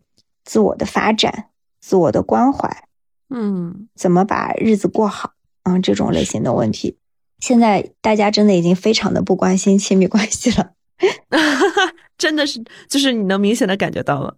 [0.46, 1.50] 自我的发展、
[1.82, 2.86] 自我的关怀，
[3.30, 5.34] 嗯怎么把日子过好
[5.64, 6.98] 啊、这种类型的问题。
[7.40, 10.72] 现在大家真的已经非常的不关心亲密关系了。
[12.18, 14.36] 真的是，就是你能明显的感觉到了。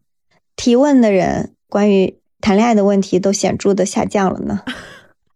[0.55, 4.61] 提问的人关于谈恋爱的问题都显著的下降了呢。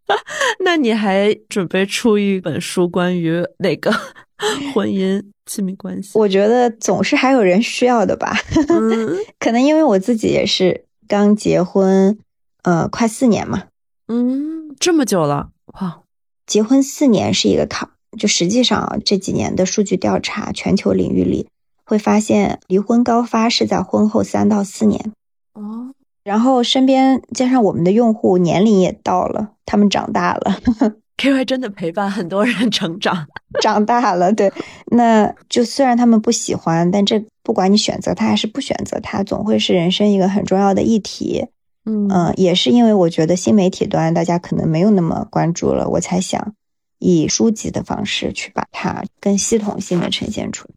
[0.60, 3.92] 那你还准备出一本书关于那个
[4.74, 6.20] 婚姻亲密关系？
[6.20, 8.38] 我觉得总是还有人需要的吧。
[8.68, 12.20] 嗯可能因为我自己也是刚结婚，
[12.64, 13.64] 呃，快四年嘛，
[14.10, 16.03] 嗯，这么久了，哇，
[16.46, 17.92] 结婚四年是一个坎儿。
[18.18, 21.48] 就实际上啊，这几年的数据调查，全球领域里
[21.84, 25.12] 会发现，离婚高发是在婚后三到四年。
[25.54, 30.60] 哦，然后身边加上我们的用户年龄也到了，他们长大了，
[31.18, 33.26] KY 真的陪伴很多人成长。
[33.60, 34.54] 长大了，对，
[34.92, 41.48] 那就虽然他们不喜欢，但这不管你选择他还是不选择他，总会是人生一个很重要的议题。
[41.86, 46.54] 嗯嗯，也是因为我觉得新媒体端大家可能没有那么关注了，我才想
[47.00, 50.76] 以书籍的方式去把它更系统性的呈现出来。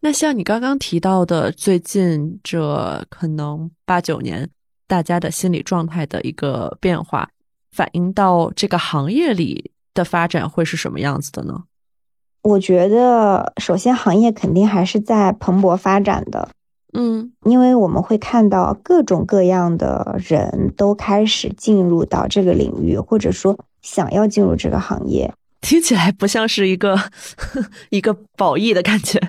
[0.00, 4.48] 那像你刚刚提到的，最近这可能八九年
[4.86, 7.28] 大家的心理状态的一个变化，
[7.70, 11.64] 反映到这个行业里的发展会是什么样子的呢？
[12.42, 16.48] 我觉得，首先行业肯定还是在蓬勃发展的，
[16.92, 25.32] 嗯因为我们会看到各种各样的人都开始进入到这个领域，或者说想要进入这个行业。
[25.60, 26.98] 听起来不像是一个
[27.90, 29.20] 一个褒义的感觉。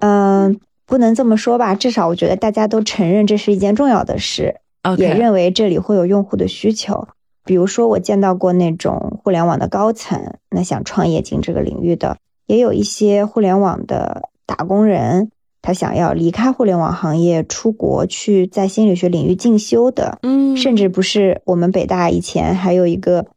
[0.00, 4.56] 嗯，不能这么说吧，至少我觉得大家都承认这是一件重要的事。
[4.98, 7.08] 也认为这里会有用户的需求。
[7.42, 15.30] 比如说，我见到过那种互联网的高层，那想创业进这个领域的，也有一些互联网的打工人，
[15.66, 23.28] 他想要离开互联网行业，出国去在心理学领域进修的，嗯，甚至不是我们北大以前还有一个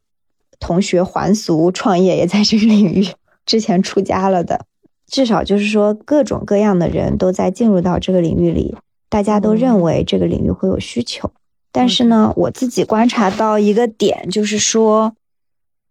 [0.60, 3.08] 同学还俗创业，也在这个领域
[3.46, 4.66] 之前出家了的。
[5.06, 8.76] 至少就是说，各种各样的人都在进入到这个领域里，
[9.08, 11.30] 大家都认为这个领域会有需求。
[11.72, 15.14] 但是呢，我自己观察到一个点，就是说，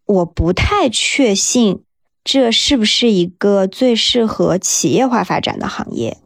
[0.06, 1.82] 我不太确信
[2.24, 6.18] 这是不是一个最适合企业化发展的行业。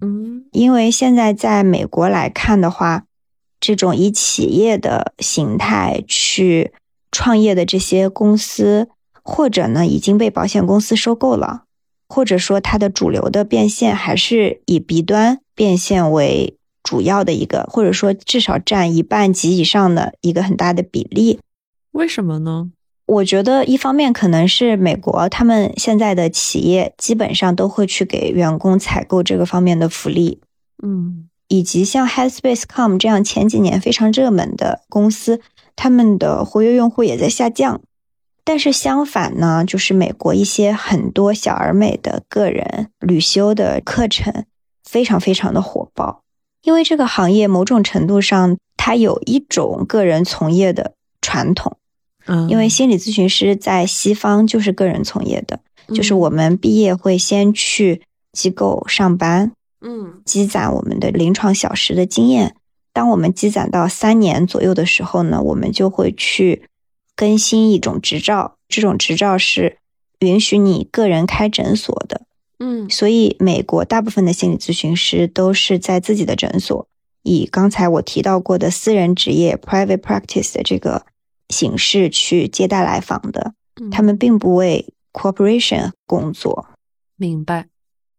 [0.00, 3.04] 嗯因为现在在美国来看的话，
[3.60, 6.72] 这种以企业的形态去
[7.12, 8.88] 创业的这些公司，
[9.22, 11.64] 或者呢已经被保险公司收购了，
[12.08, 21.38] 或者说它的主流的变现还是以 B 端变现为主要的一个，或者说至少占一半及以上的一个很大的比例。
[21.92, 22.70] 为什么呢？
[23.10, 30.40] 我觉得一方面可能是美国他们现在的企业基本上都会去给员工采购这个方面的福利，
[30.80, 35.40] 嗯以及像 Headspace.com 这样前几年非常热门的公司，
[35.74, 37.80] 他们的活跃用户也在下降。
[38.44, 44.44] 但是相反呢，就是美国一些很多小而美的个人旅修的课程
[44.84, 46.22] 非常非常的火爆，
[46.62, 51.76] 因为这个行业某种程度上它有一种个人从业的传统。
[52.26, 55.60] 嗯，因为心理咨询师在西方就是个人从业的，
[55.94, 58.02] 就是嗯我们毕业会先去
[58.32, 62.54] 机构上班，嗯积攒我们的临床小时的经验。
[62.92, 66.64] 当我们积攒到三年左右的时候呢，我们就会去
[67.14, 69.78] 更新一种执照，这种执照是
[70.18, 72.22] 允许你个人开诊所的。
[72.58, 76.86] 嗯所以，美国大部分的心理咨询师都是在自己的诊所，
[77.22, 81.06] 以刚才我提到过的私人职业 （private practice） 的这个
[81.50, 83.52] 形式去接待来访的。
[83.80, 86.68] 嗯他们并不为 corporation 工作。
[87.16, 87.66] 明白。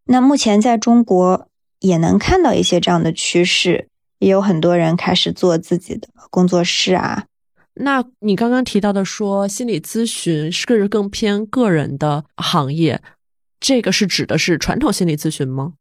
[0.06, 1.48] 那目前在中国
[1.80, 3.88] 也能看到一些这样的趋势，
[4.20, 7.26] 也有很多人开始做自己的工作室啊。
[7.76, 13.02] 那你刚刚提到的说心理咨询是更偏个人的行业，
[13.60, 15.74] 这个是指的是传统心理咨询吗？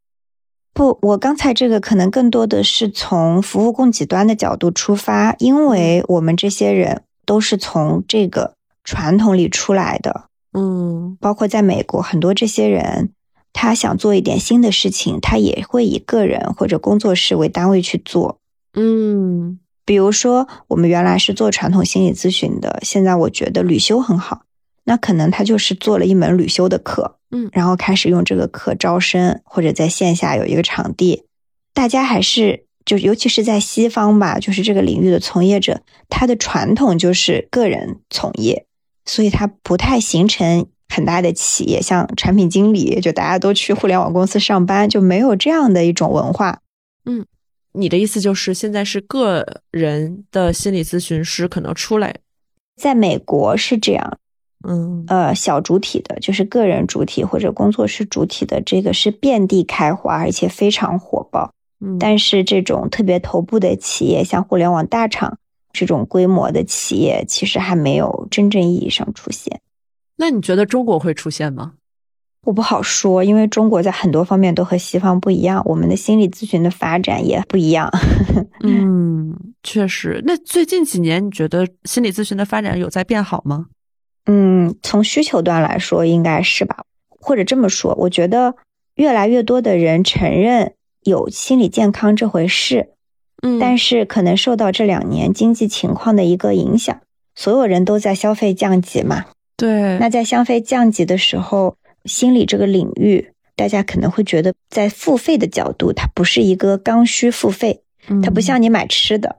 [0.73, 11.15] 不，我刚才这个可能更多的是从服务供给端的角度出发，因为我们这些人都是从这个传统里出来的，嗯。
[11.21, 13.13] 包括在美国，很多这些人
[13.53, 18.39] 他想做一点新的事情，他也会以个人或者工作室为单位去做。
[18.73, 19.59] 嗯。
[19.85, 24.41] 比如说，我们原来是做传统心理咨询的，现在我觉得旅修很好，
[24.83, 27.49] 那可能他就是做了一门旅修的课，嗯。
[27.53, 31.23] 然后开始用这个课招生，或者在线下有一个场地，
[31.73, 35.79] 大家还是就尤其是在西方吧，就是这个领域的从业者，
[36.09, 38.65] 他的传统就是个人从业，
[39.05, 46.59] 所以他不太形成很大的企业，像产品经理，就大家都去互联网公司上班，就没有这样的一种文化。
[47.05, 47.25] 嗯
[47.71, 52.13] 你的意思就是现在是个人的心理咨询师可能出来，
[52.75, 54.17] 在美国是这样，
[54.67, 61.53] 嗯呃，小主体的，就是个人主体或者工作室主体的，这个是遍地开花，而且非常火爆。
[61.81, 65.37] 嗯，但是这种特别头部的企业，像互联网大厂
[65.73, 69.59] 这种规模的企业，其实还没有真正意义上出现。
[70.17, 71.73] 那你觉得中国会出现吗？
[72.43, 77.87] 我不好说，因为中国在很多方面都和西方不一样，我们的心理咨询的发展也不一样。
[78.65, 80.21] 嗯，确实。
[80.25, 83.67] 那最近几年，你觉得心理咨询的发展有在变好吗？
[84.25, 86.83] 嗯，从需求端来说，应该是吧？
[87.09, 88.55] 或者这么说，我觉得
[88.95, 90.73] 越来越多的人承认
[91.03, 92.89] 有心理健康这回事，
[93.41, 97.01] 嗯但是可能受到这两年经济情况的一个影响，
[97.35, 99.25] 所有人都在消费降级嘛。
[99.57, 101.75] 对，那在消费降级的时候，
[102.05, 107.81] 心理这个领域，大家可能会觉得，在付费的角度，它不是一个刚需付费，
[108.23, 109.37] 它不像你买吃的，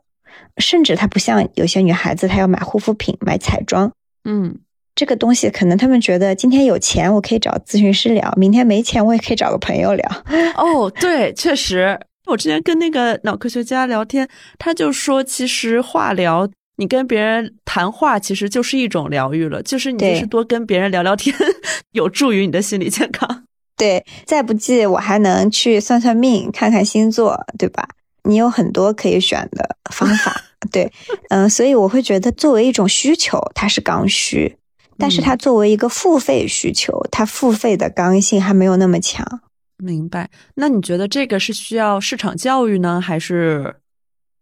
[0.58, 3.92] 甚至它不像有些女孩子她要买护肤品、买彩妆。
[4.24, 4.58] 嗯
[4.94, 10.22] 这个东西可能他们觉得今天有钱我可以找咨询师聊，明天没钱我也可以找个朋友聊。
[10.56, 14.28] 哦，对，确实，我之前跟那个脑科学家聊天，
[14.58, 21.34] 他就说，其实化疗，你跟别人谈话，其实就是一种疗愈了，就是你就是多跟别人聊聊天，
[21.92, 23.44] 有助于你的心理健康。
[23.76, 27.88] 对，再不济我还能去算算命、看看星座，对吧？
[28.24, 30.40] 你有很多可以选的方法，
[30.70, 30.92] 对，
[31.30, 34.56] 嗯、所以我会觉得作为一种需求，它是刚需，
[35.02, 39.40] 但是它作为一个付费需求，它付费的刚性还没有那么强。
[39.76, 40.30] 明白？
[40.54, 43.74] 那你觉得这个是需要市场教育呢，还是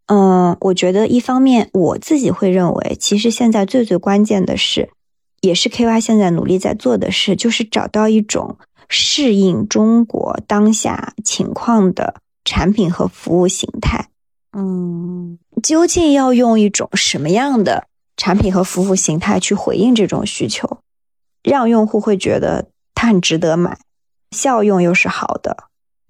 [0.06, 4.90] 嗯，我觉得一方面我自己会认为，其实现在最最关键的是，
[5.40, 8.58] 也是 KY 现在努力在做的事，就是找到一种
[8.90, 14.08] 适应中国当下情况的产品和服务形态。
[14.52, 17.86] 嗯究竟要用一种什么样的
[18.20, 20.82] 产品和服务形态去回应这种需求，
[21.42, 23.78] 让用户会觉得它很值得买，
[24.30, 25.56] 效用又是好的，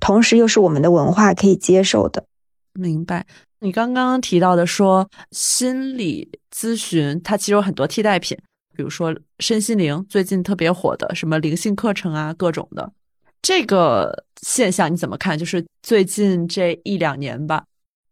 [0.00, 2.24] 同时又是我们的文化可以接受的。
[2.72, 3.24] 明白？
[3.60, 8.36] 你刚刚提到的说心理咨询，它其实有很多替代品，
[8.76, 12.92] 比如说身心灵，最近特别火的什么灵性课程啊，各种的。
[13.40, 15.38] 这个现象你怎么看？
[15.38, 17.62] 就是最近这一两年吧。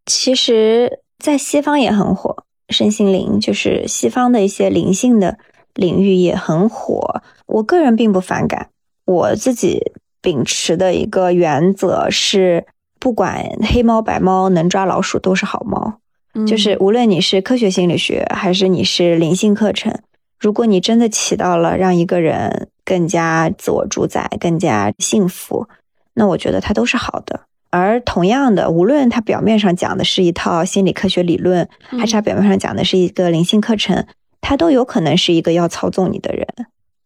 [0.07, 5.39] 其实在西方也很火，身心灵就是西方的一些灵性的
[5.75, 7.23] 领域也很火。
[7.47, 8.71] 我个人并不反感，
[9.05, 12.67] 我自己秉持的一个原则是，
[12.99, 16.01] 不管黑猫白猫能抓老鼠都是好猫。
[16.47, 19.99] 就是无论你是科学心理学还是你是灵性课程，
[20.39, 25.67] 如果你真的起到了让一个人更加自我主宰、更加幸福，
[26.15, 27.41] 那我觉得它都是好的。
[27.71, 34.07] 而同样的，无论他表面上讲的是一套心理科学理论，还是他表面上讲的是一个灵性课程，
[34.41, 36.47] 他都有可能是一个要操纵你的人。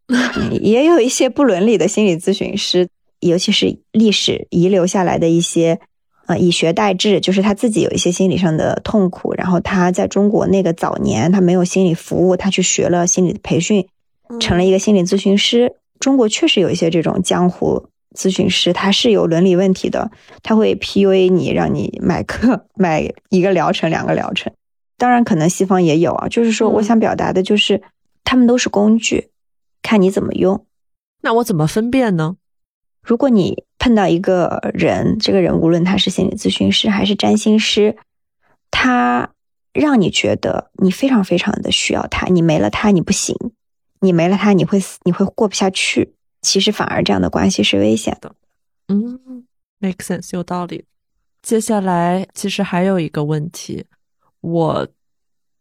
[0.61, 2.89] 也有一些不伦理的心理咨询师，
[3.21, 5.81] 尤其是历史遗留下来的一些。
[6.27, 13.85] 呃，以学代治，就是他自己有一些心理上的痛苦，然后他在中国那个早年，他没有心理服务，他去学了心理培训，
[14.39, 15.75] 成了一个心理咨询师。
[15.99, 20.11] 中国确实有一些这种江湖咨询师，他是有伦理问题的，
[20.43, 24.53] 他会 PUA 你，让你买课 买一个疗程、两个疗程。
[24.97, 27.83] 当然，可能西方也有啊，就是说，我想表达的就是，
[28.25, 29.31] 他们都是工具，
[29.83, 30.65] 看你怎么用。
[31.23, 32.37] 那我怎么分辨呢？
[33.03, 37.97] 如果你碰到一个人，这个人无论他是心理咨询师还是占星师，
[38.71, 39.31] 他
[39.73, 43.37] 让你觉得你非常非常的需要他，你没了他你不行，
[44.01, 46.15] 你没了他你会死，你会过不下去。
[46.43, 48.33] 其实反而这样的关系是危险的。
[48.89, 49.47] 嗯
[49.79, 50.85] ，make sense，有道理。
[51.41, 53.85] 接下来其实还有一个问题，
[54.41, 54.87] 我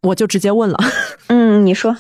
[0.02, 0.78] 我就直接问了。
[1.28, 1.96] 嗯，你说，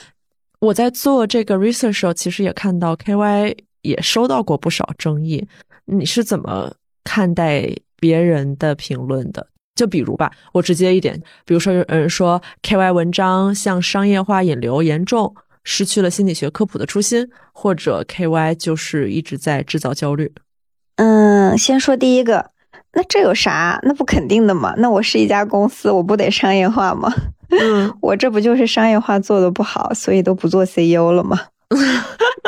[0.59, 5.47] 我在做这个 research 时候，其实也看到 KY 也收到过不少争议。
[5.85, 6.73] 你是怎么
[7.03, 7.67] 看待
[7.99, 9.47] 别人的评论的？
[9.73, 20.31] 就比如吧，我直接一点，比如说有人说 KY 文章向商业化引流严重，失去了心理学科普的初心，或者 KY 就是一直在制造焦虑。
[20.95, 22.51] 嗯，先说第一个，
[22.93, 23.79] 那这有啥？
[23.83, 24.73] 那不肯定的嘛。
[24.77, 27.13] 那我是一家公司，我不得商业化吗？
[27.49, 31.39] 嗯， 我这不就是商业化做的不好，所以都不做 CEO 了吗？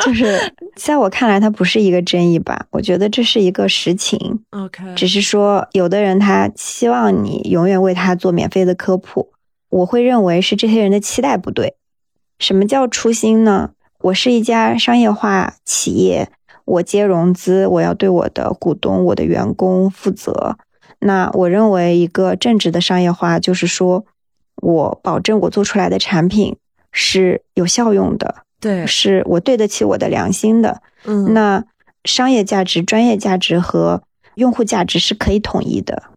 [0.04, 0.38] 就是
[0.76, 2.66] 在我看来，它不是一个争议吧？
[2.70, 4.18] 我觉得这是一个实情。
[4.50, 9.30] OK，只是说有的人他希望你永远为他做免费的科普，
[9.70, 11.74] 我会认为是这些人的期待不对。
[12.44, 13.70] 什么叫初心呢？
[14.02, 16.28] 我是一家商业化企业，
[16.66, 20.58] 我接融资，我要对我的股东、我的员工负责。
[20.98, 24.04] 那我认为一个正直的商业化，就是说
[24.56, 26.54] 我保证我做出来的产品
[26.92, 28.42] 是有效用的。
[28.60, 30.82] 对，是我对得起我的良心的。
[31.06, 31.64] 嗯，那
[32.04, 34.02] 商业价值、专业价值和
[34.34, 36.10] 用户价值是可以统一的。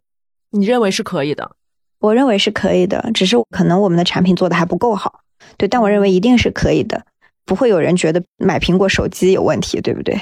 [0.50, 1.52] 你认为是可以的？
[2.00, 5.20] 我认为是可以的，只是可能我们的产品做的还不够好。
[5.56, 7.04] 对，但我认为一定是可以的，
[7.44, 10.20] 不会有人觉得买苹果手机有问题，对不对？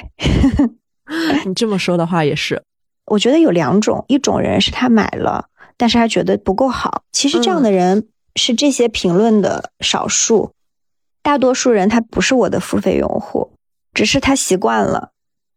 [1.47, 2.63] 你这么说的话也是。
[3.07, 5.47] 我觉得有两种，一种人是他买了，
[5.77, 7.03] 但是他觉得不够好。
[7.13, 10.51] 其实这样的人是这些评论的少数。
[11.23, 13.53] 大多数人他不是我的付费用户，
[13.95, 15.11] 只是他习惯了，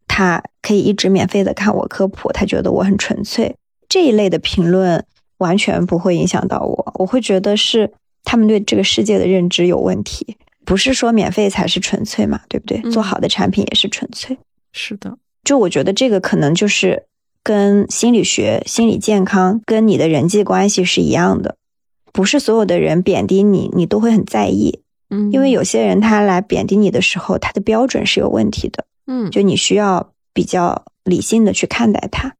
[0.06, 3.56] 他可以一直免费的看我科普，他觉得我很纯粹。
[3.88, 5.04] 这一类的评论
[5.38, 7.92] 完全不会影响到我，我会觉得是
[8.24, 12.80] 他们对这个世界的认知有问题，不是说免费才是纯粹嘛，对不对？
[12.90, 14.38] 做好的产品也是纯粹。
[14.72, 17.04] 是的，就我觉得这个可能就是
[17.42, 21.56] 跟心理学、心理健康跟你的人际关系是一样的，
[22.12, 24.80] 不是所有的人贬低你，你都会很在意。
[25.08, 28.84] 嗯，因为有些人他来贬低你的时候，他的标准是有问题的。
[29.08, 32.36] 嗯，就你需要比较理性的去看待他。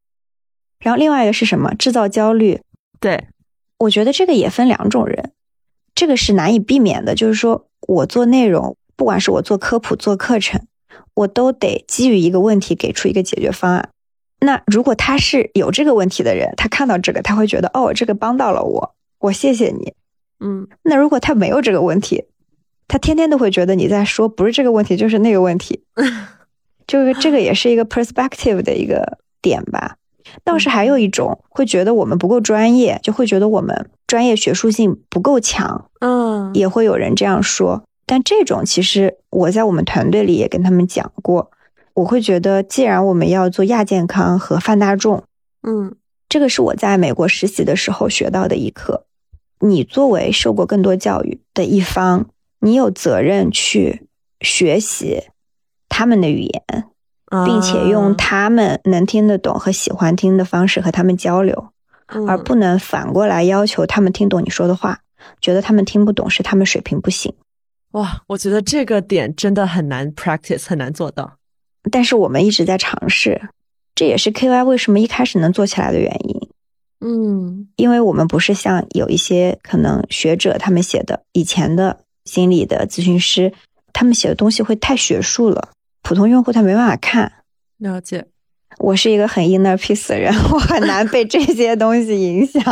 [0.78, 1.74] 然后另外一个是什么？
[1.74, 2.60] 制造焦虑。
[3.00, 3.26] 对，
[3.78, 5.32] 我觉得这个也分两种人，
[6.00, 7.14] 这个是难以避免的。
[7.14, 10.66] 就是说我做内容，不管是我做科普、做课程，
[11.12, 13.90] 我都得基于一个问题给出一个解决方案。
[14.40, 19.92] 那如果他是有这个问题的人，他看到这个，他会觉得哦，这个帮到了我，我谢谢你。
[20.40, 22.24] 嗯，那如果他没有这个问题，
[22.88, 25.84] 他天天都会觉得你在说不是这个问题就是那个问题，
[26.88, 29.98] 就是这个也是一个 perspective 的一个点吧。
[30.44, 37.84] 倒是还有一种会觉得我们不够专业，就会觉得我们专业学术性不够强，嗯，也会有人这样说。
[38.06, 41.50] 但这种其实我在我们团队里也跟他们讲过，
[41.94, 45.22] 我会觉得既然我们要做亚健康和泛大众，
[45.62, 45.94] 嗯，
[46.28, 49.06] 这个是我在美国实习的时候学到的一课。
[49.60, 52.26] 你作为受过更多教育的一方。
[52.62, 54.06] 你有责任去
[54.42, 55.22] 学习
[55.88, 56.84] 他们的语言，
[57.46, 61.68] 并且用他们能听得懂和喜欢听的方式和他们交流，
[62.06, 64.98] 而不能反过来要求他们听懂你说的话，
[65.40, 67.32] 觉得他们听不懂是他们水平不行。
[67.92, 71.32] 哇，我觉得这个点真的很难 practice，很难做到。
[71.90, 73.40] 但是我们一直在尝试，
[73.94, 76.48] 这也是 KY 为什么一开始能做起来的原因。
[77.02, 83.52] 嗯因为我们不是像有一些可能学者他们写的以前的心理的咨询师，
[83.92, 85.70] 他们写的东西会太学术了，
[86.02, 87.32] 普通用户他没办法看。
[87.78, 88.26] 了解。
[88.78, 92.62] 我是一个很 inner peace 的人， 我很难被 这些东西影响。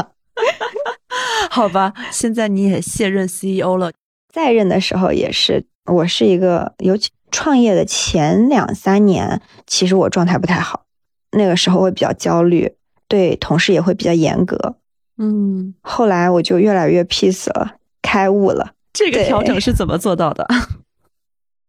[1.51, 3.91] 好吧，现在你也卸任 CEO 了，
[4.33, 10.85] 在任的时候也是，我是一个，尤其创业的前两三年，其实我状态不太好，
[11.33, 12.73] 那个时候会比较焦虑，
[13.09, 14.77] 对同事也会比较严格。
[15.19, 18.73] 嗯，后来我就越来越 peace 了，开悟了。
[18.93, 20.47] 这个调整是怎么做到的？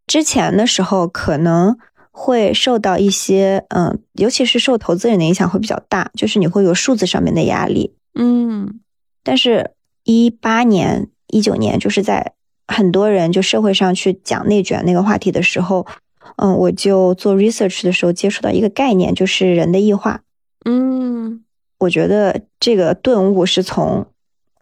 [0.10, 1.78] 之前的时候可能
[2.10, 7.94] 会受到一些，嗯，尤其是受投资人的影响会比较大，就是你会有数字上面的压力。
[8.16, 8.80] 嗯
[9.24, 9.70] 但是，
[10.06, 12.34] 一八年、一九年，就是在
[12.68, 15.86] 很多人就社会上去讲内卷那个话题的时候，
[16.38, 20.22] 嗯，我就做 research 的时候接触到一个概念，就是人的异化。
[20.66, 21.44] 嗯
[21.78, 24.08] 我觉得这个顿悟是从，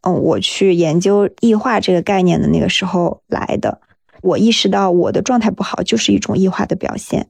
[0.02, 3.80] 嗯，我去研究异化这个概念的那个时候来的。
[4.22, 7.28] 我意识到我的状态不好就是一种异化的表现。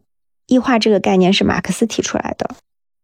[0.48, 2.56] 异化这个概念是马克思提出来的。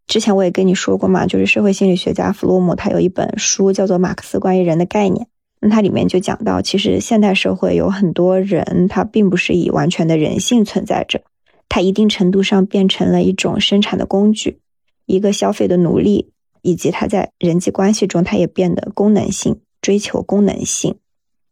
[0.08, 5.26] 之前我也跟你说过嘛，就是社会心理学家弗洛姆他有一本书叫做《马克思关于人的概念》，
[5.62, 11.22] 那它里面就讲到，其实现代社会有很多人他并不是以完全的人性存在着，
[11.70, 14.60] 他一定程度上变成了一种生产的工具，
[15.06, 16.30] 一个消费的奴隶。
[16.66, 20.96] 以及他在人际关系中，他也变得功能性，追求功能性。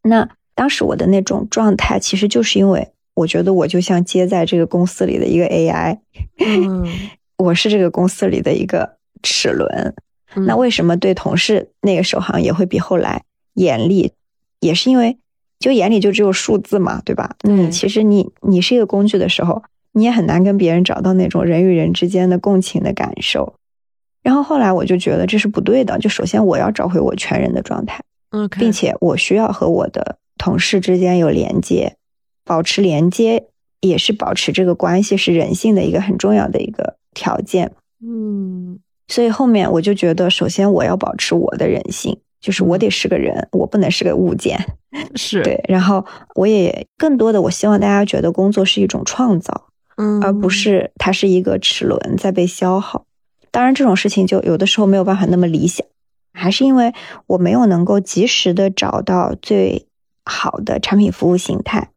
[0.02, 0.30] 那
[0.62, 5.98] 当时我的那种状态，其实就是因为我觉得我就像接在这个公司里的一个 AI，
[6.38, 6.86] 嗯，
[7.40, 9.96] 我是这个公司里的一个齿轮。
[10.36, 13.24] 嗯那为什么对同事那个时候好像也会比后来
[13.56, 14.14] 严厉？
[14.60, 15.18] 也是因为
[15.58, 17.36] 就眼里就只有数字嘛，对吧？
[17.40, 23.56] 对你其实你你是一个工具的时候，你也很难跟别人找到那种人与人之间的共情的感受。
[24.22, 28.00] 然后后来我就觉得这是不对的，就首先我要找回我全人的状态
[28.60, 31.98] 并且我需要和我的同事之间有连接，
[32.44, 33.46] 保持连接
[33.80, 37.74] 也是保持这个关系是人性的一个很重要的一个条件。
[38.04, 44.58] 嗯所以后面我就觉得，首先我要保持我的人性，就是我得是个人，我不能是个物件。
[45.16, 49.68] 是，对，然后我也更多的，我希望大家觉得工作是一种创造，
[49.98, 53.06] 嗯，而不是它是一个齿轮在被消耗。
[53.52, 55.86] 当然，这种事情就有的时候没有办法那么理想，
[56.34, 56.94] 还是因为
[57.28, 59.88] 我没有能够及时的找到最
[60.26, 61.92] 好的产品服务形态。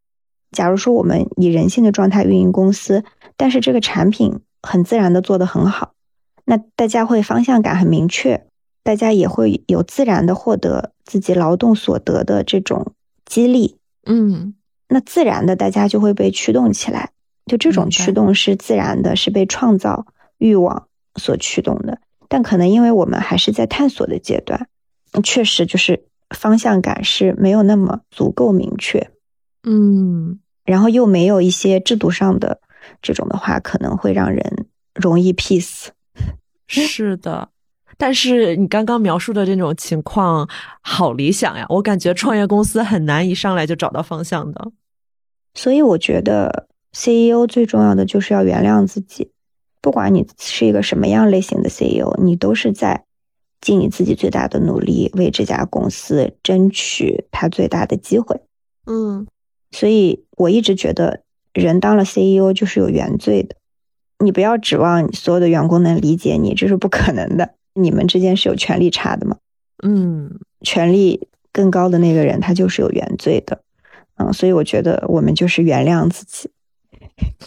[0.53, 3.05] 假如说我们以人性的状态运营公司，
[3.37, 5.93] 但是这个产品很自然的做得很好，
[6.45, 8.47] 那大家会方向感很明确，
[8.83, 12.93] 大家也会有自然的获得自己劳动所得的这种
[13.25, 14.55] 激励，嗯
[14.89, 17.11] 那自然的大家就会被驱动起来。
[17.47, 20.07] 就这种驱动是自然的，是被创造
[20.39, 21.99] 欲望所驱动的。
[22.29, 24.69] 但可能因为我们还是在探索的阶段，
[25.23, 29.11] 确实就是方向感是没有那么足够明确，
[29.63, 32.61] 嗯然后又没有一些制度上的
[33.03, 35.89] 这种的话，可能会让人容易 peace。
[36.67, 37.51] 是的。
[37.97, 40.49] 但是你刚刚描述的这种情况
[40.81, 44.73] 好理想呀，我感觉创业公司很难一上来就找到方向的。
[45.55, 49.31] 所以我觉得 CEO 最重要的就是要原谅自己，
[49.81, 53.05] 不管你是一个什么样类型的 CEO，你都是在
[53.65, 58.39] 尽你自己最大的努力为这家公司争取它最大的机会。
[58.87, 59.27] 嗯
[59.73, 61.23] 所以我一直觉得，
[61.55, 63.57] 人当了 CEO 就是有原罪的，
[64.19, 67.55] 你不要指望所有的员工能理解你，这是不可能的。
[67.73, 69.39] 你们之间是有权利差的嘛？
[69.83, 73.63] 嗯权力更高的那个人，他就是有原罪的。
[74.17, 76.51] 嗯，所以我觉得我们就是原谅自己，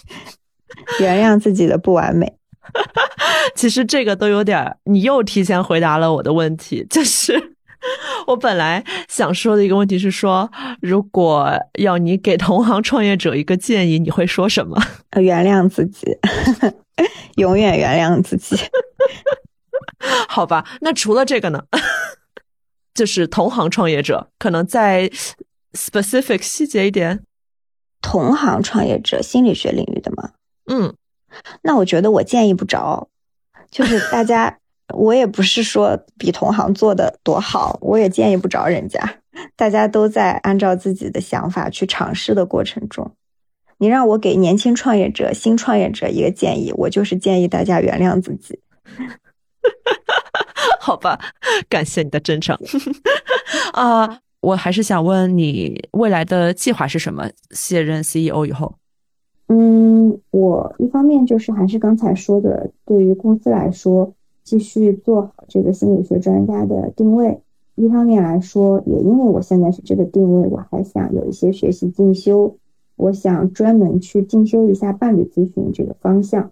[1.00, 2.34] 原谅自己的不完美。
[3.56, 7.56] 其实这个都有点儿，你又提前回答了我的问题，就是
[8.28, 10.50] 我本来想说的一个问题是说，
[10.82, 14.82] 如果要你给同行创业者一个建议，你会说什么？
[15.12, 16.18] 呃原谅自己，
[17.36, 18.58] 永远原谅自己。
[20.28, 21.64] 好吧，那除了这个呢？
[22.94, 25.12] 就是同行创业者，可能在
[25.74, 27.24] specific 细节一点。
[28.02, 30.32] 同行创业者，心理学领域的吗，
[30.66, 30.96] 嗯
[31.62, 33.08] 那我觉得我建议不着，
[33.70, 34.58] 就是大家，
[34.94, 39.00] 我也不是说比同行做的多好，我也建议不着人家，
[39.56, 43.12] 大家都在按照自己的想法去尝试的过程中。
[43.80, 48.60] 你让我给年轻创业者、新创业者一个建议，我就是建议大家原谅自己。
[50.80, 51.20] 好吧，
[51.70, 52.58] 感谢你的真诚。
[53.74, 57.30] 啊、我还是想问你未来的计划是什么？
[57.52, 58.74] 卸任 CEO 以后，
[59.48, 67.40] 嗯，我一方面就是还是刚才说的，对于公司来说，继续做好这个心理学专家的定位。
[67.76, 72.58] 一方面来说，也因为我现在是这个定位，我还想有一些学习进修，
[72.96, 76.52] 我想专门去进修一下伴侣咨询这个方向。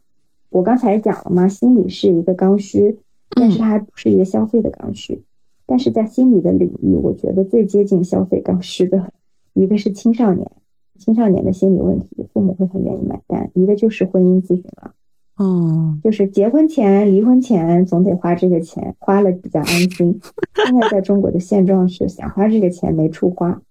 [0.50, 3.00] 我刚才讲了嘛，心理是一个刚需，
[3.32, 5.24] 但是它还不是一个消费的刚需。
[5.66, 9.12] 但是在心理的领域，我觉得最接近消费刚需的
[9.54, 10.50] 一个是青少年，
[10.98, 14.94] 青少年的心理问题，父母会很愿意买单；一个就是婚姻咨询了。
[15.38, 20.20] 哦，就是结婚前、离婚前总得花这个钱，花了比较安心。
[20.56, 23.62] 现在在中国的现状是，想花这个钱没处花，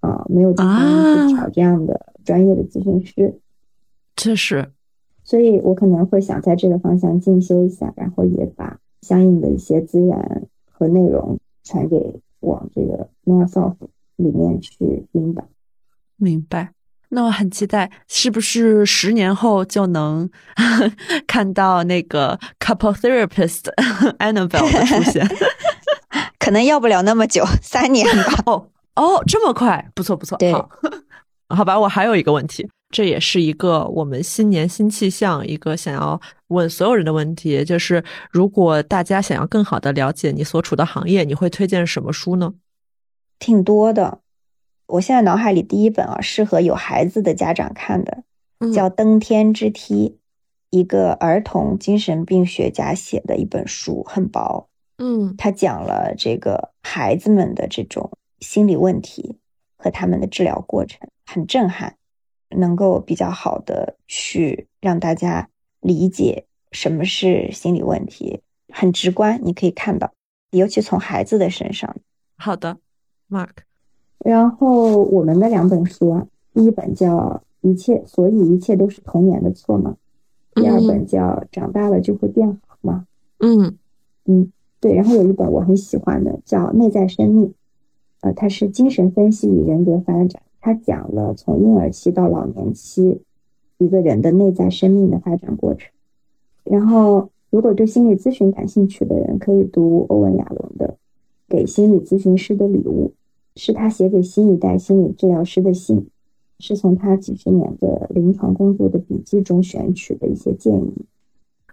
[0.00, 3.38] 啊，没有地方去找这样的专业的咨询师。
[4.16, 4.70] 确实，
[5.22, 13.76] 所以我可能会想在这个方向进修一下，然后也把相应的一些资源和内容传给往这个 More Soft
[14.16, 15.44] 里面去引导。
[16.20, 16.72] 明白。
[17.12, 20.30] 那我很期待，是不是十年后就能
[21.26, 23.62] 看到那个 couple therapist
[24.18, 25.26] Annabelle 的出现？
[26.38, 28.42] 可能要不了那么久，三年吧。
[28.46, 30.38] 哦哦，这么快，不错不错。
[30.52, 30.70] 好，
[31.48, 31.78] 好吧。
[31.78, 42.52] 我还有一个问题，这也是一个我们新年新气象，一个想要问所有人的问题，就是如果大家想要更好的了解你所处的行业，你会推荐什么书呢？
[43.40, 44.20] 挺多的。
[44.90, 48.24] 我现在脑海里第一本啊，适合有孩子的家长看的，
[48.74, 50.08] 叫《登天之梯》，
[50.70, 54.68] 一个儿童精神病学家写的一本书，很薄。
[54.98, 58.10] 嗯，他讲了这个孩子们的这种
[58.40, 59.38] 心理问题
[59.76, 61.96] 和他们的治疗过程，很震撼，
[62.50, 65.48] 能够比较好的去让大家
[65.80, 70.12] 理解什么是心理问题，很直观，你可以看到，
[70.50, 71.96] 尤其从孩子的身上。
[72.36, 72.78] 好的
[73.30, 73.69] ，Mark。
[74.24, 79.96] 然后我们的两本书啊，第一本叫《一切，所以一切都是童年的错嘛》，
[80.60, 83.06] 第二本叫《长大了就会变好嘛》。
[83.46, 83.78] 嗯
[84.26, 84.94] 嗯，对。
[84.94, 87.46] 然后有一本我很喜欢的叫《内在生命》，
[88.20, 93.22] 呃，它是精神分析与人格发展，它讲了从婴儿期到老年期
[93.78, 95.90] 一个人的内在生命的发展过程。
[96.64, 100.88] 然后，如果对心理咨询感兴趣的人，可以读欧文亚龙的
[101.48, 103.08] 《给心理咨询师的礼物》。
[103.56, 106.08] 是他写给新一代心理治疗师的信，
[106.58, 110.92] 是从他几十年的临床工作的笔记中选取的一些建议。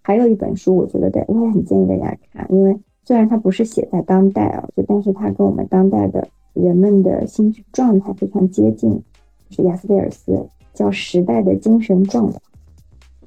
[0.01, 9.01] 还有一本书，我觉得对我也很建议大家看，因为虽然它不是写在当代啊，就但是它跟我们当代的人们的心智状态非常接近，
[9.49, 12.37] 是亚斯贝尔斯叫《时代的精神状态》。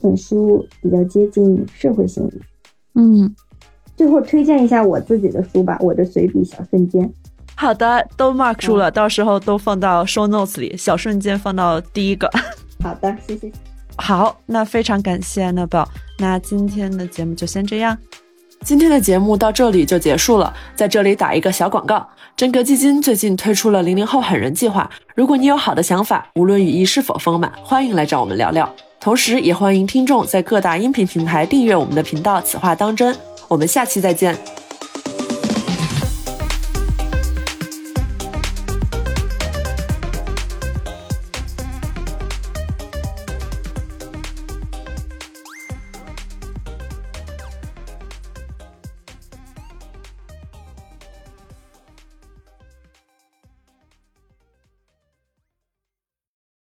[0.01, 2.41] 这本书比较接近社会心理。
[2.95, 3.35] 嗯，
[3.97, 7.13] 最后推荐一下我自己的书吧，我的随笔小瞬间。
[7.61, 12.27] 好的，都 mark 住了，到时候都放到 show notes 里，小瞬间放到第一个。
[12.83, 13.53] 好的，谢谢。
[13.97, 15.87] 好，那非常感谢 Annabelle，
[16.17, 17.99] 那今天的节目就先这样。
[18.65, 28.75] 今天的节目到这里就结束了，在这里打一个小广告，真格基金最近推出了零零后狠人计划，如果你有好的想法，无论语义是否丰满，欢迎来找我们聊聊。
[28.99, 32.41] 同时，也欢迎听众在各大音频平台订阅我们的频道。
[32.41, 33.15] 此话当真，
[33.49, 34.35] 我们下期再见。